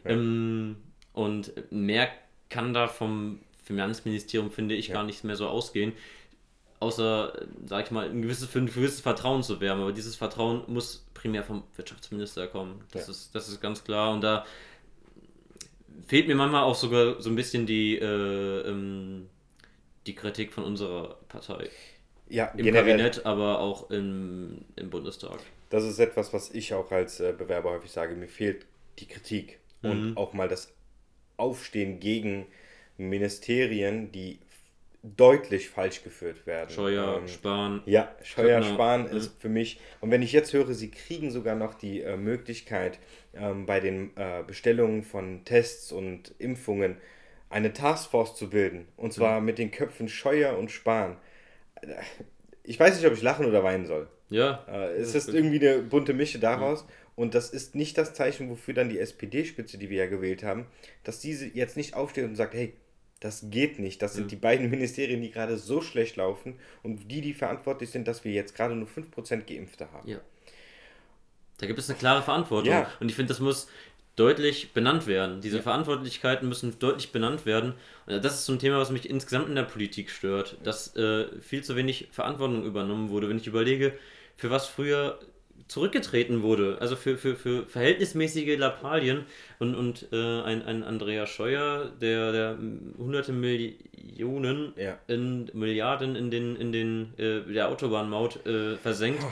Ja. 0.03 0.11
Ähm, 0.11 0.75
und 1.13 1.53
mehr 1.71 2.09
kann 2.49 2.75
da 2.75 2.89
vom 2.89 3.39
Finanzministerium, 3.63 4.51
finde 4.51 4.75
ich, 4.75 4.91
gar 4.91 5.05
nicht 5.05 5.23
mehr 5.23 5.37
so 5.37 5.47
ausgehen 5.47 5.93
außer, 6.81 7.47
sag 7.67 7.87
ich 7.87 7.91
mal, 7.91 8.09
ein 8.09 8.23
gewisses, 8.23 8.49
für 8.49 8.59
ein 8.59 8.67
gewisses 8.67 9.01
Vertrauen 9.01 9.43
zu 9.43 9.61
werben. 9.61 9.83
Aber 9.83 9.93
dieses 9.93 10.17
Vertrauen 10.17 10.63
muss 10.67 11.07
primär 11.15 11.45
vom 11.45 11.63
Wirtschaftsminister 11.77 12.47
kommen. 12.49 12.83
Das, 12.93 13.07
ja. 13.07 13.13
ist, 13.13 13.35
das 13.35 13.49
ist 13.49 13.61
ganz 13.61 13.85
klar. 13.85 14.13
Und 14.13 14.23
da 14.23 14.45
fehlt 16.07 16.27
mir 16.27 16.35
manchmal 16.35 16.65
auch 16.65 16.75
sogar 16.75 17.21
so 17.21 17.31
ein 17.31 17.37
bisschen 17.37 17.67
die, 17.67 17.97
äh, 17.97 18.69
ähm, 18.69 19.29
die 20.07 20.15
Kritik 20.15 20.53
von 20.53 20.65
unserer 20.65 21.17
Partei. 21.29 21.69
Ja, 22.29 22.47
Im 22.47 22.65
generell. 22.65 22.97
Kabinett, 22.97 23.27
aber 23.27 23.61
auch 23.61 23.91
im, 23.91 24.65
im 24.77 24.89
Bundestag. 24.89 25.39
Das 25.69 25.85
ist 25.85 25.99
etwas, 25.99 26.33
was 26.33 26.51
ich 26.51 26.73
auch 26.75 26.91
als 26.91 27.21
äh, 27.21 27.35
Bewerber 27.37 27.71
häufig 27.71 27.91
sage. 27.91 28.15
Mir 28.15 28.29
fehlt 28.29 28.67
die 28.99 29.07
Kritik 29.07 29.59
mhm. 29.83 29.91
und 29.91 30.17
auch 30.17 30.33
mal 30.33 30.49
das 30.49 30.73
Aufstehen 31.37 32.01
gegen 32.01 32.47
Ministerien, 32.97 34.13
die 34.13 34.39
deutlich 35.03 35.71
falsch 35.71 36.03
geführt 36.03 36.47
werden. 36.47 36.71
Scheuer, 36.71 37.19
ähm, 37.19 37.29
Spahn. 37.29 37.83
Ja, 37.87 38.15
Scheuer, 38.23 38.63
Spahn 38.63 39.07
ist 39.07 39.27
ja. 39.27 39.33
für 39.39 39.49
mich. 39.49 39.81
Und 40.01 40.11
wenn 40.11 40.23
ich 40.23 40.33
jetzt 40.33 40.53
höre, 40.53 40.75
sie 40.75 40.91
kriegen 40.91 41.31
sogar 41.31 41.57
noch 41.57 41.75
die 41.75 42.03
äh, 42.03 42.17
Möglichkeit, 42.17 42.99
ähm, 43.35 43.67
bei 43.67 43.81
den 43.81 44.17
äh, 44.17 44.43
Bestellungen 44.47 45.03
von 45.03 45.45
Tests 45.45 45.93
und 45.93 46.35
Impfungen 46.39 46.97
eine 47.49 47.73
Taskforce 47.73 48.37
zu 48.37 48.51
bilden. 48.51 48.89
Und 48.97 49.13
zwar 49.13 49.37
ja. 49.37 49.41
mit 49.41 49.59
den 49.59 49.71
Köpfen 49.71 50.09
Scheuer 50.09 50.57
und 50.59 50.71
Spahn. 50.71 51.17
Ich 52.63 52.79
weiß 52.79 52.97
nicht, 52.97 53.07
ob 53.07 53.15
ich 53.15 53.23
lachen 53.23 53.47
oder 53.47 53.65
weinen 53.65 53.87
soll. 53.87 54.09
Ja. 54.29 54.65
Äh, 54.69 54.93
es 54.97 55.15
ist 55.15 55.29
irgendwie 55.29 55.67
eine 55.67 55.83
bunte 55.83 56.13
Mische 56.13 56.39
daraus. 56.39 56.83
Ja. 56.83 56.95
Und 57.17 57.35
das 57.35 57.51
ist 57.51 57.75
nicht 57.75 57.99
das 57.99 58.15
Zeichen, 58.15 58.49
wofür 58.51 58.75
dann 58.75 58.89
die 58.89 58.99
SPD-Spitze, 58.99 59.79
die 59.79 59.91
wir 59.91 59.99
ja 59.99 60.07
gewählt 60.07 60.43
haben, 60.43 60.67
dass 61.05 61.21
diese 61.21 61.47
jetzt 61.47 61.77
nicht 61.77 61.95
aufsteht 61.95 62.25
und 62.25 62.37
sagt, 62.37 62.55
hey, 62.55 62.75
das 63.21 63.47
geht 63.51 63.79
nicht. 63.79 64.03
Das 64.03 64.15
sind 64.15 64.25
ja. 64.25 64.29
die 64.31 64.37
beiden 64.37 64.71
Ministerien, 64.71 65.21
die 65.21 65.31
gerade 65.31 65.57
so 65.57 65.81
schlecht 65.81 66.17
laufen 66.17 66.59
und 66.83 67.11
die, 67.11 67.21
die 67.21 67.35
verantwortlich 67.35 67.91
sind, 67.91 68.09
dass 68.09 68.25
wir 68.25 68.33
jetzt 68.33 68.55
gerade 68.55 68.75
nur 68.75 68.89
5% 68.89 69.43
Geimpfte 69.47 69.93
haben. 69.93 70.09
Ja. 70.09 70.21
Da 71.59 71.67
gibt 71.67 71.79
es 71.79 71.91
eine 71.91 71.99
klare 71.99 72.23
Verantwortung. 72.23 72.73
Ja. 72.73 72.91
Und 73.01 73.11
ich 73.11 73.15
finde, 73.15 73.29
das 73.29 73.41
muss 73.41 73.69
deutlich 74.17 74.73
benannt 74.73 75.07
werden. 75.07 75.41
Diese 75.41 75.59
ja. 75.59 75.63
Verantwortlichkeiten 75.63 76.49
müssen 76.49 76.79
deutlich 76.79 77.13
benannt 77.13 77.45
werden. 77.47 77.75
Und 78.07 78.25
das 78.25 78.35
ist 78.35 78.47
so 78.47 78.53
ein 78.55 78.59
Thema, 78.59 78.79
was 78.79 78.91
mich 78.91 79.09
insgesamt 79.09 79.49
in 79.49 79.55
der 79.55 79.65
Politik 79.65 80.11
stört, 80.11 80.57
dass 80.65 80.97
äh, 80.97 81.27
viel 81.41 81.63
zu 81.63 81.77
wenig 81.77 82.09
Verantwortung 82.11 82.65
übernommen 82.65 83.11
wurde. 83.11 83.29
Wenn 83.29 83.37
ich 83.37 83.47
überlege, 83.47 83.93
für 84.37 84.51
was 84.51 84.67
früher 84.67 85.21
zurückgetreten 85.71 86.43
wurde. 86.43 86.79
Also 86.81 86.97
für, 86.97 87.17
für, 87.17 87.37
für 87.37 87.65
verhältnismäßige 87.67 88.59
Lappalien. 88.59 89.25
Und, 89.61 89.77
und 89.77 90.09
äh, 90.13 90.43
ein, 90.43 90.63
ein 90.63 90.83
Andrea 90.83 91.27
Scheuer, 91.27 91.93
der, 92.01 92.33
der 92.33 92.59
hunderte 92.99 93.33
Millionen 93.33 94.73
ja. 94.77 94.99
in 95.07 95.49
Milliarden 95.55 96.17
in 96.17 96.31
den, 96.33 96.57
in 96.57 96.73
den 96.73 97.15
äh, 97.19 97.43
der 97.43 97.69
Autobahnmaut 97.69 98.45
äh, 98.47 98.77
versenkt. 98.79 99.23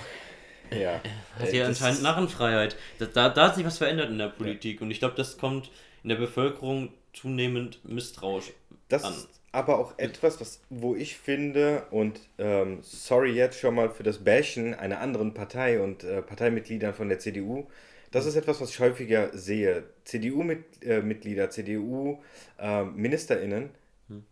Ja. 0.71 1.01
Hat 1.39 1.53
ja 1.53 1.67
Das 1.67 1.83
anscheinend 1.83 2.03
Narrenfreiheit. 2.03 2.77
Da, 2.99 3.31
da, 3.31 3.47
hat 3.47 3.57
sich 3.57 3.65
was 3.65 3.79
verändert 3.79 4.11
in 4.11 4.19
der 4.19 4.29
Politik 4.29 4.81
und 4.81 4.91
ich 4.91 5.01
glaube, 5.01 5.15
das 5.17 5.39
kommt 5.39 5.71
in 6.05 6.11
der 6.11 6.17
Bevölkerung 6.17 6.93
zunehmend 7.15 7.81
misstrauisch 7.85 8.53
Das 8.89 9.05
an. 9.05 9.15
Aber 9.53 9.79
auch 9.79 9.99
etwas, 9.99 10.41
was, 10.41 10.61
wo 10.69 10.95
ich 10.95 11.17
finde, 11.17 11.87
und 11.91 12.21
ähm, 12.39 12.79
sorry 12.83 13.33
jetzt 13.33 13.59
schon 13.59 13.75
mal 13.75 13.91
für 13.91 14.03
das 14.03 14.25
Bashen 14.25 14.75
einer 14.75 15.01
anderen 15.01 15.33
Partei 15.35 15.81
und 15.81 16.05
äh, 16.05 16.23
Parteimitgliedern 16.23 16.95
von 16.95 17.09
der 17.09 17.19
CDU, 17.19 17.67
das 18.11 18.27
ist 18.27 18.37
etwas, 18.37 18.61
was 18.61 18.71
ich 18.71 18.81
häufiger 18.81 19.37
sehe. 19.37 19.85
CDU-Mitglieder, 20.05 21.51
CDU-MinisterInnen 21.51 23.71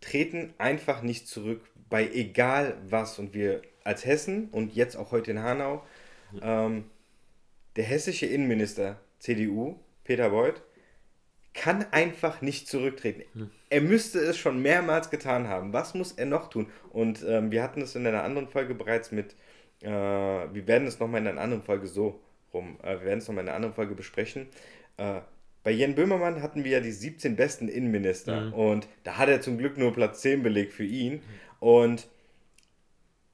treten 0.01 0.55
einfach 0.59 1.03
nicht 1.03 1.29
zurück 1.29 1.61
bei 1.91 2.09
egal 2.09 2.79
was. 2.89 3.19
Und 3.19 3.35
wir 3.35 3.61
als 3.85 4.07
Hessen 4.07 4.49
und 4.51 4.75
jetzt 4.75 4.97
auch 4.97 5.13
heute 5.13 5.33
in 5.33 5.43
Hanau, 5.43 5.85
ähm, 6.41 6.85
der 7.77 7.85
hessische 7.85 8.27
Innenminister 8.27 8.99
CDU, 9.19 9.79
Peter 10.05 10.31
Beuth, 10.31 10.63
kann 11.53 11.85
einfach 11.93 12.41
nicht 12.43 12.69
zurücktreten. 12.69 13.23
Er 13.69 13.81
müsste 13.81 14.21
es 14.21 14.37
schon 14.37 14.63
mehrmals 14.63 15.11
getan 15.11 15.49
haben. 15.49 15.73
Was 15.73 15.95
muss 15.95 16.13
er 16.13 16.27
noch 16.27 16.51
tun? 16.51 16.69
Und 16.91 17.25
ähm, 17.27 17.51
wir 17.51 17.63
hatten 17.63 17.83
es 17.83 17.95
in 17.97 18.07
einer 18.07 18.23
anderen 18.23 18.49
Folge 18.49 18.75
bereits 18.75 19.11
mit, 19.11 19.35
äh, 19.81 19.89
wir 19.89 20.67
werden 20.67 20.87
es 20.87 21.01
nochmal 21.01 21.21
in 21.21 21.27
einer 21.27 21.41
anderen 21.41 21.63
Folge 21.63 21.87
so 21.87 22.21
rum, 22.55 22.79
äh, 22.83 22.93
wir 23.01 23.07
werden 23.07 23.19
es 23.19 23.29
nochmal 23.29 23.45
in 23.45 23.49
einer 23.49 23.57
anderen 23.57 23.75
Folge 23.75 23.95
besprechen. 23.95 24.47
Äh, 24.97 25.21
bei 25.65 25.73
Jan 25.73 25.97
Böhmermann 25.97 26.43
hatten 26.43 26.63
wir 26.63 26.71
ja 26.71 26.81
die 26.81 26.93
17 26.93 27.35
besten 27.35 27.67
Innenminister 27.67 28.55
und 28.55 28.87
da 29.03 29.19
hat 29.19 29.29
er 29.29 29.41
zum 29.41 29.59
Glück 29.59 29.77
nur 29.77 29.93
Platz 29.93 30.21
10 30.21 30.45
belegt 30.45 30.73
für 30.73 30.85
ihn. 30.85 31.23
Und 31.59 32.07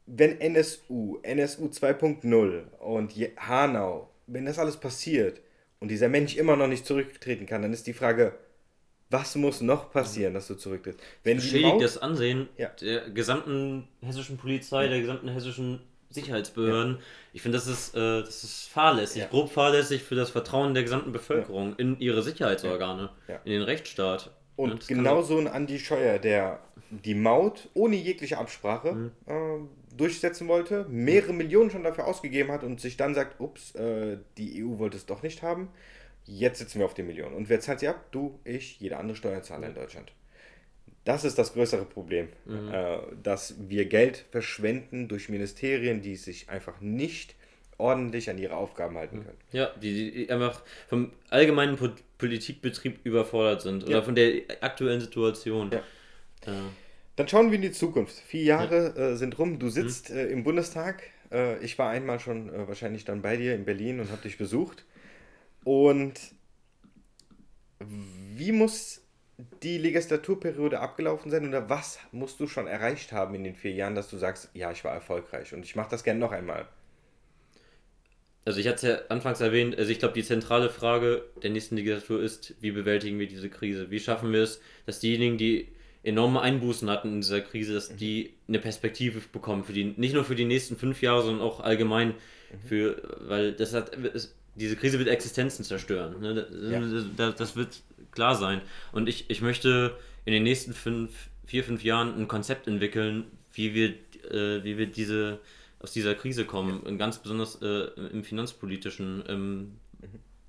wenn 0.06 0.40
NSU, 0.40 1.18
NSU 1.22 1.66
2.0 1.66 2.70
und 2.78 3.12
Hanau, 3.36 4.08
wenn 4.26 4.46
das 4.46 4.58
alles 4.58 4.78
passiert 4.78 5.42
und 5.78 5.90
dieser 5.90 6.08
Mensch 6.08 6.36
immer 6.36 6.56
noch 6.56 6.68
nicht 6.68 6.86
zurücktreten 6.86 7.44
kann, 7.44 7.60
dann 7.60 7.74
ist 7.74 7.86
die 7.86 7.92
Frage, 7.92 8.34
was 9.12 9.36
muss 9.36 9.60
noch 9.60 9.90
passieren, 9.92 10.34
dass 10.34 10.48
du 10.48 10.54
zurücktrittst? 10.54 11.00
Wenn 11.22 11.36
die 11.38 11.42
Beschädigt 11.44 11.80
das 11.80 11.98
Ansehen 11.98 12.48
Ja. 12.56 12.68
der 12.80 13.10
gesamten 13.10 13.86
hessischen 14.00 14.36
Polizei, 14.38 14.88
der 14.88 15.00
gesamten 15.00 15.28
hessischen 15.28 15.80
Sicherheitsbehörden. 16.10 16.98
Ich 17.32 17.40
finde, 17.42 17.56
das 17.58 17.66
ist, 17.66 17.94
äh, 17.94 18.20
das 18.20 18.44
ist 18.44 18.68
fahrlässig, 18.68 19.22
Ja. 19.22 19.28
grob 19.28 19.50
fahrlässig 19.50 20.02
für 20.02 20.14
das 20.14 20.30
Vertrauen 20.30 20.74
der 20.74 20.82
gesamten 20.82 21.12
Bevölkerung 21.12 21.74
in 21.76 21.98
ihre 22.00 22.22
Sicherheitsorgane, 22.22 23.10
Ja. 23.28 23.36
in 23.44 23.52
den 23.52 23.62
Rechtsstaat. 23.62 24.26
Ja, 24.26 24.32
Und 24.56 24.78
das 24.80 24.88
kann- 24.88 24.98
genauso 24.98 25.38
ein 25.38 25.48
Andi 25.48 25.78
Scheuer, 25.78 26.18
der 26.18 26.60
die 26.90 27.14
Maut 27.14 27.68
ohne 27.74 27.96
jegliche 27.96 28.36
Absprache 28.38 28.92
Mhm. 28.92 29.10
äh, 29.26 29.96
durchsetzen 29.96 30.48
wollte, 30.48 30.84
mehrere 30.90 31.32
Millionen 31.32 31.70
schon 31.70 31.82
dafür 31.84 32.06
ausgegeben 32.06 32.50
hat 32.52 32.62
und 32.62 32.80
sich 32.80 32.96
dann 32.98 33.14
sagt, 33.14 33.40
ups, 33.40 33.74
äh, 33.74 34.18
die 34.36 34.62
EU 34.62 34.78
wollte 34.78 34.96
es 34.98 35.06
doch 35.06 35.22
nicht 35.22 35.42
haben, 35.42 35.68
jetzt 36.24 36.58
sitzen 36.58 36.78
wir 36.78 36.86
auf 36.86 36.94
den 36.94 37.06
Millionen. 37.06 37.34
Und 37.34 37.48
wer 37.48 37.60
zahlt 37.60 37.80
sie 37.80 37.88
ab? 37.88 38.06
Du, 38.12 38.38
ich, 38.44 38.78
jeder 38.80 38.98
andere 38.98 39.16
Steuerzahler 39.16 39.68
in 39.68 39.74
Deutschland. 39.74 40.12
Das 41.04 41.24
ist 41.24 41.36
das 41.38 41.52
größere 41.54 41.84
Problem, 41.84 42.28
Mhm. 42.44 42.70
äh, 42.72 42.98
dass 43.22 43.56
wir 43.68 43.86
Geld 43.86 44.24
verschwenden 44.30 45.08
durch 45.08 45.28
Ministerien, 45.28 46.00
die 46.00 46.14
sich 46.16 46.48
einfach 46.48 46.80
nicht 46.80 47.34
ordentlich 47.78 48.30
an 48.30 48.38
ihre 48.38 48.54
Aufgaben 48.54 48.96
halten 48.96 49.18
Mhm. 49.18 49.24
können. 49.24 49.38
Ja, 49.50 49.70
die, 49.82 50.12
die 50.12 50.30
einfach 50.30 50.62
vom 50.88 51.10
allgemeinen 51.30 51.76
Po- 51.76 51.88
Politikbetrieb 52.18 53.00
überfordert 53.04 53.62
sind 53.62 53.82
oder 53.82 53.94
Ja. 53.96 54.02
von 54.02 54.14
der 54.14 54.42
aktuellen 54.60 55.00
Situation. 55.00 55.72
Ja. 55.72 55.78
Äh, 56.46 56.52
Dann 57.16 57.28
schauen 57.28 57.50
wir 57.50 57.56
in 57.56 57.62
die 57.62 57.72
Zukunft. 57.72 58.14
Vier 58.20 58.44
Jahre 58.44 58.94
äh, 58.96 59.16
sind 59.16 59.38
rum. 59.38 59.52
Mhm. 59.54 59.58
Du 59.58 59.68
sitzt 59.70 60.10
äh, 60.10 60.28
im 60.28 60.44
Bundestag. 60.44 61.02
Äh, 61.32 61.58
ich 61.64 61.76
war 61.78 61.90
einmal 61.90 62.20
schon 62.20 62.48
äh, 62.48 62.68
wahrscheinlich 62.68 63.04
dann 63.04 63.20
bei 63.22 63.36
dir 63.36 63.54
in 63.54 63.64
Berlin 63.64 63.98
und 64.00 64.10
habe 64.12 64.22
dich 64.22 64.38
besucht. 64.38 64.84
Und 65.64 66.20
wie 67.80 68.52
muss 68.52 69.02
die 69.62 69.78
Legislaturperiode 69.78 70.80
abgelaufen 70.80 71.30
sein 71.30 71.48
oder 71.48 71.68
was 71.68 71.98
musst 72.12 72.38
du 72.40 72.46
schon 72.46 72.66
erreicht 72.66 73.12
haben 73.12 73.34
in 73.34 73.44
den 73.44 73.54
vier 73.54 73.72
Jahren, 73.72 73.94
dass 73.94 74.08
du 74.08 74.16
sagst, 74.16 74.50
ja, 74.54 74.70
ich 74.70 74.84
war 74.84 74.92
erfolgreich 74.92 75.52
und 75.52 75.64
ich 75.64 75.76
mache 75.76 75.90
das 75.90 76.04
gerne 76.04 76.20
noch 76.20 76.32
einmal? 76.32 76.68
Also 78.44 78.58
ich 78.58 78.66
hatte 78.66 78.76
es 78.76 78.82
ja 78.82 79.06
anfangs 79.08 79.40
erwähnt, 79.40 79.78
also 79.78 79.90
ich 79.90 80.00
glaube, 80.00 80.14
die 80.14 80.24
zentrale 80.24 80.68
Frage 80.68 81.24
der 81.42 81.50
nächsten 81.50 81.76
Legislatur 81.76 82.20
ist, 82.20 82.54
wie 82.60 82.72
bewältigen 82.72 83.18
wir 83.18 83.28
diese 83.28 83.48
Krise? 83.48 83.90
Wie 83.90 84.00
schaffen 84.00 84.32
wir 84.32 84.42
es, 84.42 84.60
dass 84.84 84.98
diejenigen, 84.98 85.38
die 85.38 85.68
enorme 86.02 86.40
Einbußen 86.40 86.90
hatten 86.90 87.08
in 87.08 87.20
dieser 87.20 87.40
Krise, 87.40 87.74
dass 87.74 87.94
die 87.94 88.34
eine 88.48 88.58
Perspektive 88.58 89.20
bekommen 89.32 89.62
für 89.62 89.72
die, 89.72 89.84
nicht 89.84 90.14
nur 90.14 90.24
für 90.24 90.34
die 90.34 90.44
nächsten 90.44 90.76
fünf 90.76 91.02
Jahre, 91.02 91.22
sondern 91.22 91.42
auch 91.42 91.60
allgemein 91.60 92.14
für, 92.66 93.00
weil 93.20 93.52
das 93.52 93.72
hat, 93.74 93.96
es, 93.96 94.34
diese 94.54 94.76
Krise 94.76 94.98
wird 94.98 95.08
Existenzen 95.08 95.64
zerstören. 95.64 96.20
Ne? 96.20 96.34
Das, 96.34 97.04
das, 97.16 97.34
das 97.36 97.56
wird 97.56 97.82
klar 98.10 98.34
sein. 98.36 98.60
Und 98.92 99.08
ich, 99.08 99.30
ich 99.30 99.40
möchte 99.40 99.96
in 100.24 100.32
den 100.32 100.42
nächsten 100.42 100.72
fünf, 100.74 101.12
vier, 101.46 101.64
fünf 101.64 101.82
Jahren 101.84 102.14
ein 102.18 102.28
Konzept 102.28 102.66
entwickeln, 102.66 103.24
wie 103.54 103.74
wir, 103.74 103.88
äh, 104.30 104.62
wie 104.64 104.78
wir 104.78 104.86
diese 104.86 105.40
aus 105.80 105.92
dieser 105.92 106.14
Krise 106.14 106.44
kommen, 106.44 106.80
und 106.80 106.96
ganz 106.96 107.18
besonders 107.18 107.60
äh, 107.60 107.88
im 108.12 108.22
finanzpolitischen, 108.22 109.24
ähm, 109.26 109.72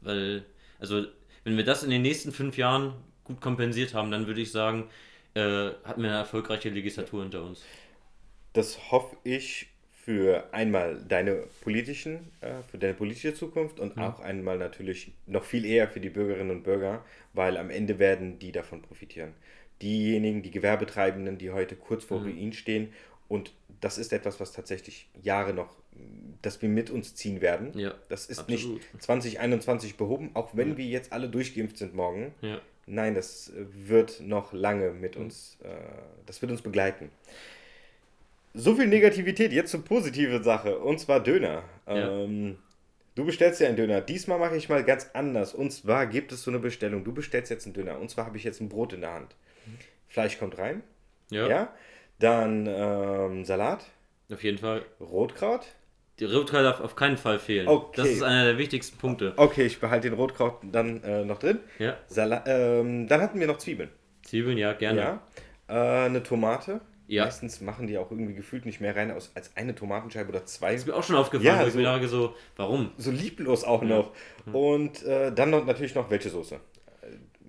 weil, 0.01 0.45
also 0.79 1.05
wenn 1.43 1.57
wir 1.57 1.63
das 1.63 1.83
in 1.83 1.89
den 1.89 2.03
nächsten 2.03 2.31
fünf 2.31 2.55
Jahren 2.55 2.93
gut 3.23 3.41
kompensiert 3.41 3.95
haben, 3.95 4.11
dann 4.11 4.27
würde 4.27 4.41
ich 4.41 4.51
sagen, 4.51 4.89
äh, 5.33 5.71
hatten 5.83 6.03
wir 6.03 6.09
eine 6.09 6.19
erfolgreiche 6.19 6.69
Legislatur 6.69 7.23
hinter 7.23 7.43
uns. 7.43 7.63
Das 8.53 8.91
hoffe 8.91 9.17
ich 9.23 9.72
für 10.03 10.53
einmal 10.53 11.01
deine 11.07 11.43
politischen, 11.61 12.31
äh, 12.41 12.61
für 12.69 12.77
deine 12.77 12.93
politische 12.93 13.33
Zukunft 13.33 13.79
und 13.79 13.97
auch 13.97 14.19
einmal 14.19 14.57
natürlich 14.57 15.13
noch 15.27 15.45
viel 15.45 15.65
eher 15.65 15.87
für 15.87 16.01
die 16.01 16.09
Bürgerinnen 16.09 16.51
und 16.51 16.63
Bürger, 16.63 17.05
weil 17.33 17.55
am 17.55 17.69
Ende 17.69 17.99
werden 17.99 18.37
die 18.37 18.51
davon 18.51 18.81
profitieren. 18.81 19.33
Diejenigen, 19.81 20.41
die 20.41 20.51
Gewerbetreibenden, 20.51 21.37
die 21.37 21.51
heute 21.51 21.75
kurz 21.75 22.03
vor 22.03 22.21
Ruin 22.21 22.51
stehen 22.51 22.91
und 23.29 23.53
das 23.79 23.97
ist 23.97 24.11
etwas, 24.11 24.39
was 24.39 24.51
tatsächlich 24.51 25.07
Jahre 25.21 25.53
noch, 25.53 25.75
dass 26.41 26.61
wir 26.61 26.69
mit 26.69 26.89
uns 26.89 27.15
ziehen 27.15 27.39
werden. 27.39 27.77
Ja, 27.77 27.93
das 28.09 28.25
ist 28.25 28.39
absolut. 28.39 28.81
nicht 28.93 29.03
2021 29.03 29.95
behoben, 29.95 30.31
auch 30.33 30.49
wenn 30.53 30.77
wir 30.77 30.85
jetzt 30.85 31.13
alle 31.13 31.29
durchgeimpft 31.29 31.77
sind 31.77 31.95
morgen. 31.95 32.33
Ja. 32.41 32.59
Nein, 32.85 33.15
das 33.15 33.53
wird 33.55 34.19
noch 34.19 34.51
lange 34.51 34.91
mit 34.91 35.15
uns, 35.15 35.57
äh, 35.63 35.69
das 36.25 36.41
wird 36.41 36.51
uns 36.51 36.61
begleiten. 36.61 37.09
So 38.53 38.75
viel 38.75 38.87
Negativität, 38.87 39.51
jetzt 39.51 39.71
zur 39.71 39.83
positiven 39.83 40.43
Sache, 40.43 40.77
und 40.77 40.99
zwar 40.99 41.21
Döner. 41.21 41.63
Ja. 41.87 42.23
Ähm, 42.23 42.57
du 43.15 43.25
bestellst 43.25 43.59
ja 43.61 43.67
einen 43.67 43.77
Döner. 43.77 44.01
Diesmal 44.01 44.37
mache 44.37 44.55
ich 44.55 44.69
mal 44.69 44.83
ganz 44.83 45.09
anders. 45.13 45.53
Und 45.53 45.71
zwar 45.71 46.05
gibt 46.05 46.31
es 46.31 46.43
so 46.43 46.51
eine 46.51 46.59
Bestellung. 46.59 47.03
Du 47.03 47.13
bestellst 47.13 47.49
jetzt 47.49 47.65
einen 47.65 47.73
Döner. 47.73 47.99
Und 47.99 48.09
zwar 48.09 48.25
habe 48.25 48.37
ich 48.37 48.43
jetzt 48.43 48.61
ein 48.61 48.69
Brot 48.69 48.93
in 48.93 49.01
der 49.01 49.13
Hand. 49.13 49.35
Fleisch 50.07 50.37
kommt 50.37 50.57
rein. 50.57 50.83
Ja, 51.29 51.47
Ja. 51.47 51.73
Dann 52.19 52.67
ähm, 52.67 53.43
Salat, 53.43 53.85
auf 54.31 54.43
jeden 54.43 54.59
Fall. 54.59 54.85
Rotkraut. 54.99 55.65
Die 56.19 56.25
Rotkraut 56.25 56.63
darf 56.63 56.79
auf 56.79 56.95
keinen 56.95 57.17
Fall 57.17 57.39
fehlen. 57.39 57.67
Okay. 57.67 57.93
Das 57.95 58.07
ist 58.07 58.21
einer 58.21 58.45
der 58.45 58.57
wichtigsten 58.59 58.97
Punkte. 58.97 59.33
Okay, 59.35 59.65
ich 59.65 59.79
behalte 59.79 60.09
den 60.09 60.17
Rotkraut 60.17 60.59
dann 60.71 61.01
äh, 61.03 61.25
noch 61.25 61.39
drin. 61.39 61.59
Ja, 61.79 61.97
Sala 62.07 62.43
ähm, 62.45 63.07
dann 63.07 63.19
hatten 63.19 63.39
wir 63.39 63.47
noch 63.47 63.57
Zwiebeln. 63.57 63.89
Zwiebeln, 64.21 64.57
ja, 64.59 64.73
gerne. 64.73 65.01
Ja. 65.01 65.21
Äh, 65.67 66.05
eine 66.05 66.21
Tomate. 66.21 66.81
Ja. 67.13 67.25
Meistens 67.25 67.61
machen 67.61 67.87
die 67.87 67.97
auch 67.97 68.09
irgendwie 68.11 68.33
gefühlt 68.33 68.65
nicht 68.65 68.81
mehr 68.81 68.95
rein 68.95 69.11
aus, 69.11 69.31
als 69.35 69.55
eine 69.55 69.75
Tomatenscheibe 69.75 70.29
oder 70.29 70.45
zwei. 70.45 70.73
Ist 70.73 70.87
mir 70.87 70.95
auch 70.95 71.03
schon 71.03 71.15
aufgefallen, 71.15 71.45
Ja, 71.57 71.61
wo 71.63 71.67
ich 71.67 71.73
so- 71.73 71.79
mir 71.79 71.85
sage 71.85 72.07
so, 72.07 72.35
warum? 72.55 72.91
So 72.97 73.11
lieblos 73.11 73.63
auch 73.63 73.83
noch. 73.83 74.11
Und 74.51 75.03
äh, 75.03 75.31
dann 75.33 75.49
noch, 75.51 75.65
natürlich 75.65 75.95
noch 75.95 76.09
welche 76.09 76.29
Soße. 76.29 76.55
Äh, 76.55 77.07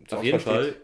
zur 0.08 0.18
Auf 0.18 0.24
jeden 0.24 0.40
Fall 0.40 0.64
steht- 0.64 0.76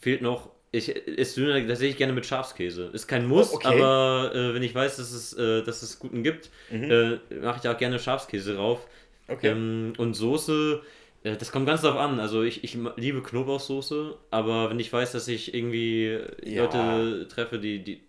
fehlt 0.00 0.22
noch, 0.22 0.50
ich 0.74 0.88
esse 1.18 1.40
Döner 1.42 1.66
tatsächlich 1.68 1.98
gerne 1.98 2.14
mit 2.14 2.24
Schafskäse. 2.24 2.90
Ist 2.94 3.06
kein 3.06 3.26
Muss, 3.26 3.52
Oh, 3.52 3.56
okay. 3.56 3.68
aber 3.82 4.32
äh, 4.34 4.54
wenn 4.54 4.62
ich 4.62 4.74
weiß, 4.74 4.96
dass 4.96 5.12
es, 5.12 5.34
äh, 5.34 5.62
dass 5.62 5.82
es 5.82 5.98
guten 5.98 6.22
gibt, 6.22 6.50
äh, 6.70 7.18
mache 7.42 7.60
ich 7.62 7.68
auch 7.68 7.76
gerne 7.76 7.98
Schafskäse 7.98 8.54
drauf. 8.54 8.86
Mhm. 9.28 9.34
Okay. 9.34 9.48
Ähm, 9.48 9.92
und 9.98 10.14
Soße, 10.14 10.80
äh, 11.24 11.36
das 11.36 11.52
kommt 11.52 11.66
ganz 11.66 11.82
darauf 11.82 12.00
an. 12.00 12.18
Also 12.20 12.42
ich, 12.42 12.64
ich 12.64 12.76
liebe 12.96 13.22
Knoblauchsoße, 13.22 14.16
aber 14.30 14.70
wenn 14.70 14.80
ich 14.80 14.90
weiß, 14.90 15.12
dass 15.12 15.28
ich 15.28 15.54
irgendwie 15.54 16.18
Ja. 16.42 16.62
Leute 16.64 17.28
treffe, 17.28 17.58
die, 17.58 17.84
die, 17.84 18.00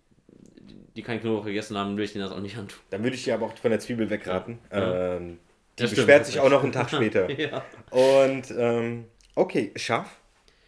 die 0.96 1.02
keinen 1.02 1.20
Knoblauch 1.20 1.44
gegessen 1.44 1.76
haben, 1.76 1.96
will 1.96 2.04
ich 2.04 2.12
denen 2.12 2.24
das 2.24 2.32
auch 2.32 2.40
nicht 2.40 2.56
antun. 2.56 2.78
Dann 2.90 3.02
würde 3.02 3.16
ich 3.16 3.24
dir 3.24 3.34
aber 3.34 3.46
auch 3.46 3.56
von 3.56 3.70
der 3.70 3.80
Zwiebel 3.80 4.08
wegraten. 4.10 4.58
Ja. 4.72 5.16
Ähm, 5.16 5.38
die 5.78 5.82
Das 5.82 5.90
stimmt, 5.90 6.06
beschwert 6.06 6.20
das 6.22 6.26
sich 6.28 6.40
auch 6.40 6.50
noch 6.50 6.62
einen 6.62 6.72
Tag 6.72 6.90
später. 6.90 7.30
ja. 7.30 7.64
Und 7.90 8.44
ähm, 8.56 9.04
okay, 9.34 9.72
scharf. 9.76 10.08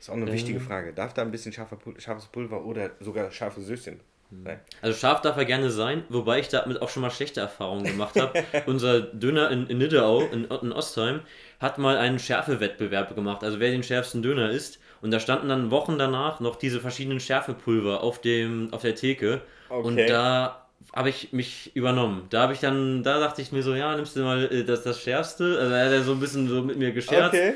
Ist 0.00 0.10
auch 0.10 0.14
eine 0.14 0.30
wichtige 0.32 0.58
Ähm. 0.58 0.64
Frage. 0.64 0.92
Darf 0.92 1.14
da 1.14 1.22
ein 1.22 1.30
bisschen 1.30 1.52
scharfer, 1.52 1.76
Pul- 1.76 2.00
scharfes 2.00 2.26
Pulver 2.26 2.64
oder 2.64 2.90
sogar 3.00 3.30
scharfe 3.30 3.60
Söschen 3.60 4.00
sein? 4.44 4.58
Also 4.82 4.98
scharf 4.98 5.20
darf 5.22 5.36
er 5.36 5.44
gerne 5.44 5.70
sein, 5.70 6.02
wobei 6.08 6.40
ich 6.40 6.48
damit 6.48 6.82
auch 6.82 6.88
schon 6.88 7.02
mal 7.02 7.10
schlechte 7.10 7.40
Erfahrungen 7.40 7.84
gemacht 7.84 8.20
habe. 8.20 8.42
Unser 8.66 9.00
Döner 9.00 9.50
in, 9.52 9.68
in 9.68 9.78
Niddeau, 9.78 10.22
in, 10.32 10.44
in 10.46 10.72
Ostheim, 10.72 11.20
hat 11.60 11.78
mal 11.78 11.96
einen 11.96 12.18
Schärfewettbewerb 12.18 13.14
gemacht, 13.14 13.44
also 13.44 13.60
wer 13.60 13.70
den 13.70 13.82
schärfsten 13.84 14.22
Döner 14.22 14.50
isst. 14.50 14.80
Und 15.02 15.10
da 15.10 15.20
standen 15.20 15.48
dann 15.48 15.70
Wochen 15.70 15.98
danach 15.98 16.40
noch 16.40 16.56
diese 16.56 16.80
verschiedenen 16.80 17.20
Schärfepulver 17.20 18.02
auf, 18.02 18.20
dem, 18.20 18.68
auf 18.72 18.82
der 18.82 18.94
Theke. 18.94 19.42
Und 19.68 19.94
Okay. 19.94 20.06
da 20.06 20.66
habe 20.94 21.08
ich 21.10 21.32
mich 21.32 21.74
übernommen. 21.74 22.26
Da 22.30 22.42
habe 22.42 22.52
ich 22.52 22.60
dann, 22.60 23.02
da 23.02 23.18
dachte 23.20 23.42
ich 23.42 23.52
mir 23.52 23.62
so, 23.62 23.74
ja, 23.74 23.94
nimmst 23.94 24.16
du 24.16 24.20
mal 24.20 24.44
äh, 24.52 24.64
das, 24.64 24.82
das 24.82 25.00
Schärfste. 25.00 25.58
Also 25.60 25.74
er 25.74 25.86
hat 25.86 25.92
er 25.92 26.02
so 26.02 26.12
ein 26.12 26.20
bisschen 26.20 26.48
so 26.48 26.62
mit 26.62 26.76
mir 26.78 26.92
gescherzt. 26.92 27.34
Okay. 27.34 27.54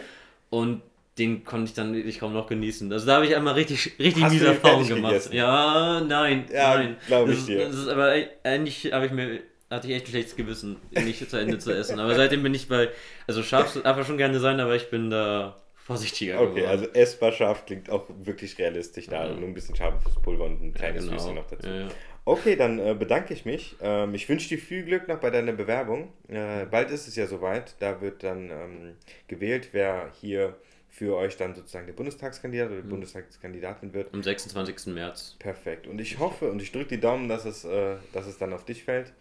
Und 0.51 0.83
den 1.19 1.45
konnte 1.45 1.67
ich 1.71 1.75
dann 1.75 1.95
wirklich 1.95 2.19
kaum 2.19 2.33
noch 2.33 2.47
genießen. 2.47 2.93
Also 2.93 3.07
da 3.07 3.17
habe 3.17 3.27
ich 3.27 3.35
einmal 3.37 3.55
richtig, 3.55 3.93
richtig 3.99 4.23
Hast 4.25 4.33
miese 4.33 4.47
Erfahrungen 4.49 4.89
gemacht. 4.89 5.13
gegessen? 5.13 5.35
Ja, 5.35 6.01
nein, 6.01 6.45
Ja, 6.53 6.77
nein. 6.77 6.97
glaub 7.07 7.29
ich 7.29 7.45
dir. 7.47 7.67
Das 7.67 7.75
ist 7.77 7.89
aber 7.89 8.13
eigentlich 8.43 8.93
habe 8.93 9.07
ich 9.07 9.13
mir 9.13 9.41
hatte 9.71 9.87
ich 9.87 9.95
echt 9.95 10.07
ein 10.07 10.11
schlechtes 10.11 10.35
Gewissen, 10.37 10.77
nicht 10.91 11.31
zu 11.31 11.37
Ende 11.37 11.59
zu 11.59 11.73
essen. 11.73 12.01
Aber 12.01 12.15
seitdem 12.17 12.43
bin 12.43 12.53
ich 12.55 12.69
bei, 12.69 12.89
also 13.29 13.43
scharf 13.43 13.79
darf 13.83 13.97
er 13.97 14.05
schon 14.05 14.19
gerne 14.19 14.41
sein, 14.41 14.59
aber 14.61 14.75
ich 14.75 14.91
bin 14.91 15.11
da 15.11 15.57
vorsichtiger 15.91 16.41
Okay, 16.41 16.61
geworden. 16.61 16.71
also 16.71 16.85
essbar 16.93 17.33
scharf 17.33 17.67
klingt 17.67 17.91
auch 17.91 18.07
wirklich 18.23 18.59
realistisch 18.59 19.07
da. 19.07 19.27
Ja. 19.27 19.35
Nur 19.35 19.49
ein 19.49 19.55
bisschen 19.55 19.75
scharfes 19.75 20.15
Pulver 20.17 20.45
und 20.45 20.63
ein 20.63 20.75
kleines 20.75 21.05
genau. 21.05 21.19
Süßchen 21.19 21.35
noch 21.35 21.47
dazu. 21.47 21.69
Ja, 21.69 21.81
ja. 21.81 21.89
Okay, 22.25 22.55
dann 22.57 22.79
äh, 22.79 22.95
bedanke 22.95 23.35
ich 23.35 23.45
mich. 23.45 23.77
Ähm, 23.81 24.15
ich 24.15 24.29
wünsche 24.29 24.49
dir 24.49 24.59
viel 24.59 24.85
Glück 24.85 25.09
noch 25.09 25.19
bei 25.19 25.31
deiner 25.31 25.53
Bewerbung. 25.53 26.13
Äh, 26.29 26.67
bald 26.67 26.91
ist 26.91 27.09
es 27.09 27.17
ja 27.17 27.27
soweit. 27.27 27.75
Da 27.81 28.01
wird 28.01 28.23
dann 28.23 28.51
ähm, 28.51 28.97
gewählt, 29.27 29.71
wer 29.73 30.13
hier 30.21 30.57
für 30.89 31.17
euch 31.17 31.37
dann 31.37 31.55
sozusagen 31.55 31.87
der 31.87 31.95
Bundestagskandidat 31.95 32.71
oder 32.71 32.83
die 32.83 32.89
Bundestagskandidatin 32.89 33.95
wird. 33.95 34.13
Am 34.13 34.23
26. 34.23 34.93
März. 34.93 35.37
Perfekt. 35.39 35.87
Und 35.87 36.01
ich 36.01 36.19
hoffe 36.19 36.51
und 36.51 36.61
ich 36.61 36.73
drücke 36.73 36.89
die 36.89 37.01
Daumen, 37.01 37.29
dass 37.29 37.45
es, 37.45 37.65
äh, 37.65 37.97
dass 38.13 38.27
es 38.27 38.39
dann 38.39 38.53
auf 38.53 38.65
dich 38.65 38.85
fällt. 38.85 39.13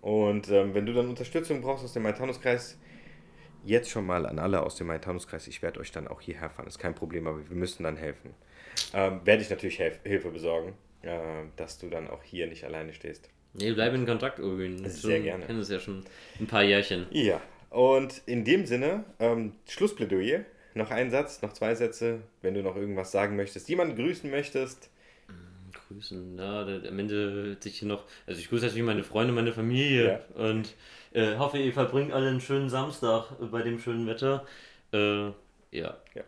Und 0.00 0.50
ähm, 0.50 0.74
wenn 0.74 0.84
du 0.84 0.92
dann 0.92 1.08
Unterstützung 1.08 1.62
brauchst 1.62 1.84
aus 1.84 1.92
dem 1.92 2.02
Main-Taunus-Kreis, 2.02 2.76
jetzt 3.64 3.90
schon 3.90 4.06
mal 4.06 4.26
an 4.26 4.38
alle 4.38 4.62
aus 4.62 4.76
dem 4.76 4.86
Main-Taunus-Kreis, 4.88 5.46
ich 5.46 5.62
werde 5.62 5.80
euch 5.80 5.92
dann 5.92 6.08
auch 6.08 6.20
hierher 6.20 6.50
fahren. 6.50 6.66
Ist 6.66 6.78
kein 6.78 6.94
Problem, 6.94 7.26
aber 7.26 7.48
wir 7.48 7.56
müssen 7.56 7.84
dann 7.84 7.96
helfen. 7.96 8.34
Ähm, 8.94 9.20
werde 9.24 9.42
ich 9.42 9.50
natürlich 9.50 9.78
Helf 9.78 10.00
Hilfe 10.04 10.30
besorgen, 10.30 10.74
äh, 11.02 11.18
dass 11.56 11.78
du 11.78 11.88
dann 11.88 12.08
auch 12.08 12.22
hier 12.22 12.46
nicht 12.46 12.64
alleine 12.64 12.92
stehst. 12.92 13.28
Nee, 13.54 13.72
bleib 13.72 13.92
in 13.94 14.06
Kontakt, 14.06 14.38
Irwin. 14.38 14.88
Sehr 14.88 15.16
Schon- 15.16 15.22
gerne. 15.24 15.44
kennen 15.44 15.60
es 15.60 15.68
ja 15.68 15.78
schon 15.78 16.04
ein 16.40 16.46
paar 16.46 16.62
Jährchen. 16.62 17.06
Ja, 17.10 17.40
und 17.70 18.22
in 18.26 18.44
dem 18.44 18.64
Sinne, 18.66 19.04
ähm, 19.20 19.52
Schlussplädoyer. 19.68 20.44
Noch 20.74 20.90
ein 20.90 21.10
Satz, 21.10 21.42
noch 21.42 21.52
zwei 21.52 21.74
Sätze, 21.74 22.20
wenn 22.40 22.54
du 22.54 22.62
noch 22.62 22.76
irgendwas 22.76 23.12
sagen 23.12 23.36
möchtest, 23.36 23.68
jemanden 23.68 23.94
grüßen 23.94 24.30
möchtest. 24.30 24.88
Grüßen, 25.94 26.38
ja, 26.38 26.62
am 26.62 26.98
Ende 26.98 27.56
sich 27.60 27.78
hier 27.78 27.88
noch, 27.88 28.04
also 28.26 28.40
ich 28.40 28.48
grüße 28.48 28.64
natürlich 28.64 28.84
meine 28.84 29.04
Freunde, 29.04 29.32
meine 29.32 29.52
Familie 29.52 30.20
und 30.34 30.74
äh, 31.12 31.36
hoffe, 31.36 31.58
ihr 31.58 31.72
verbringt 31.72 32.12
alle 32.12 32.28
einen 32.28 32.40
schönen 32.40 32.68
Samstag 32.68 33.26
äh, 33.40 33.46
bei 33.46 33.62
dem 33.62 33.78
schönen 33.78 34.06
Wetter. 34.06 34.44
Äh, 34.92 35.26
ja. 35.70 35.96
Ja. 36.14 36.22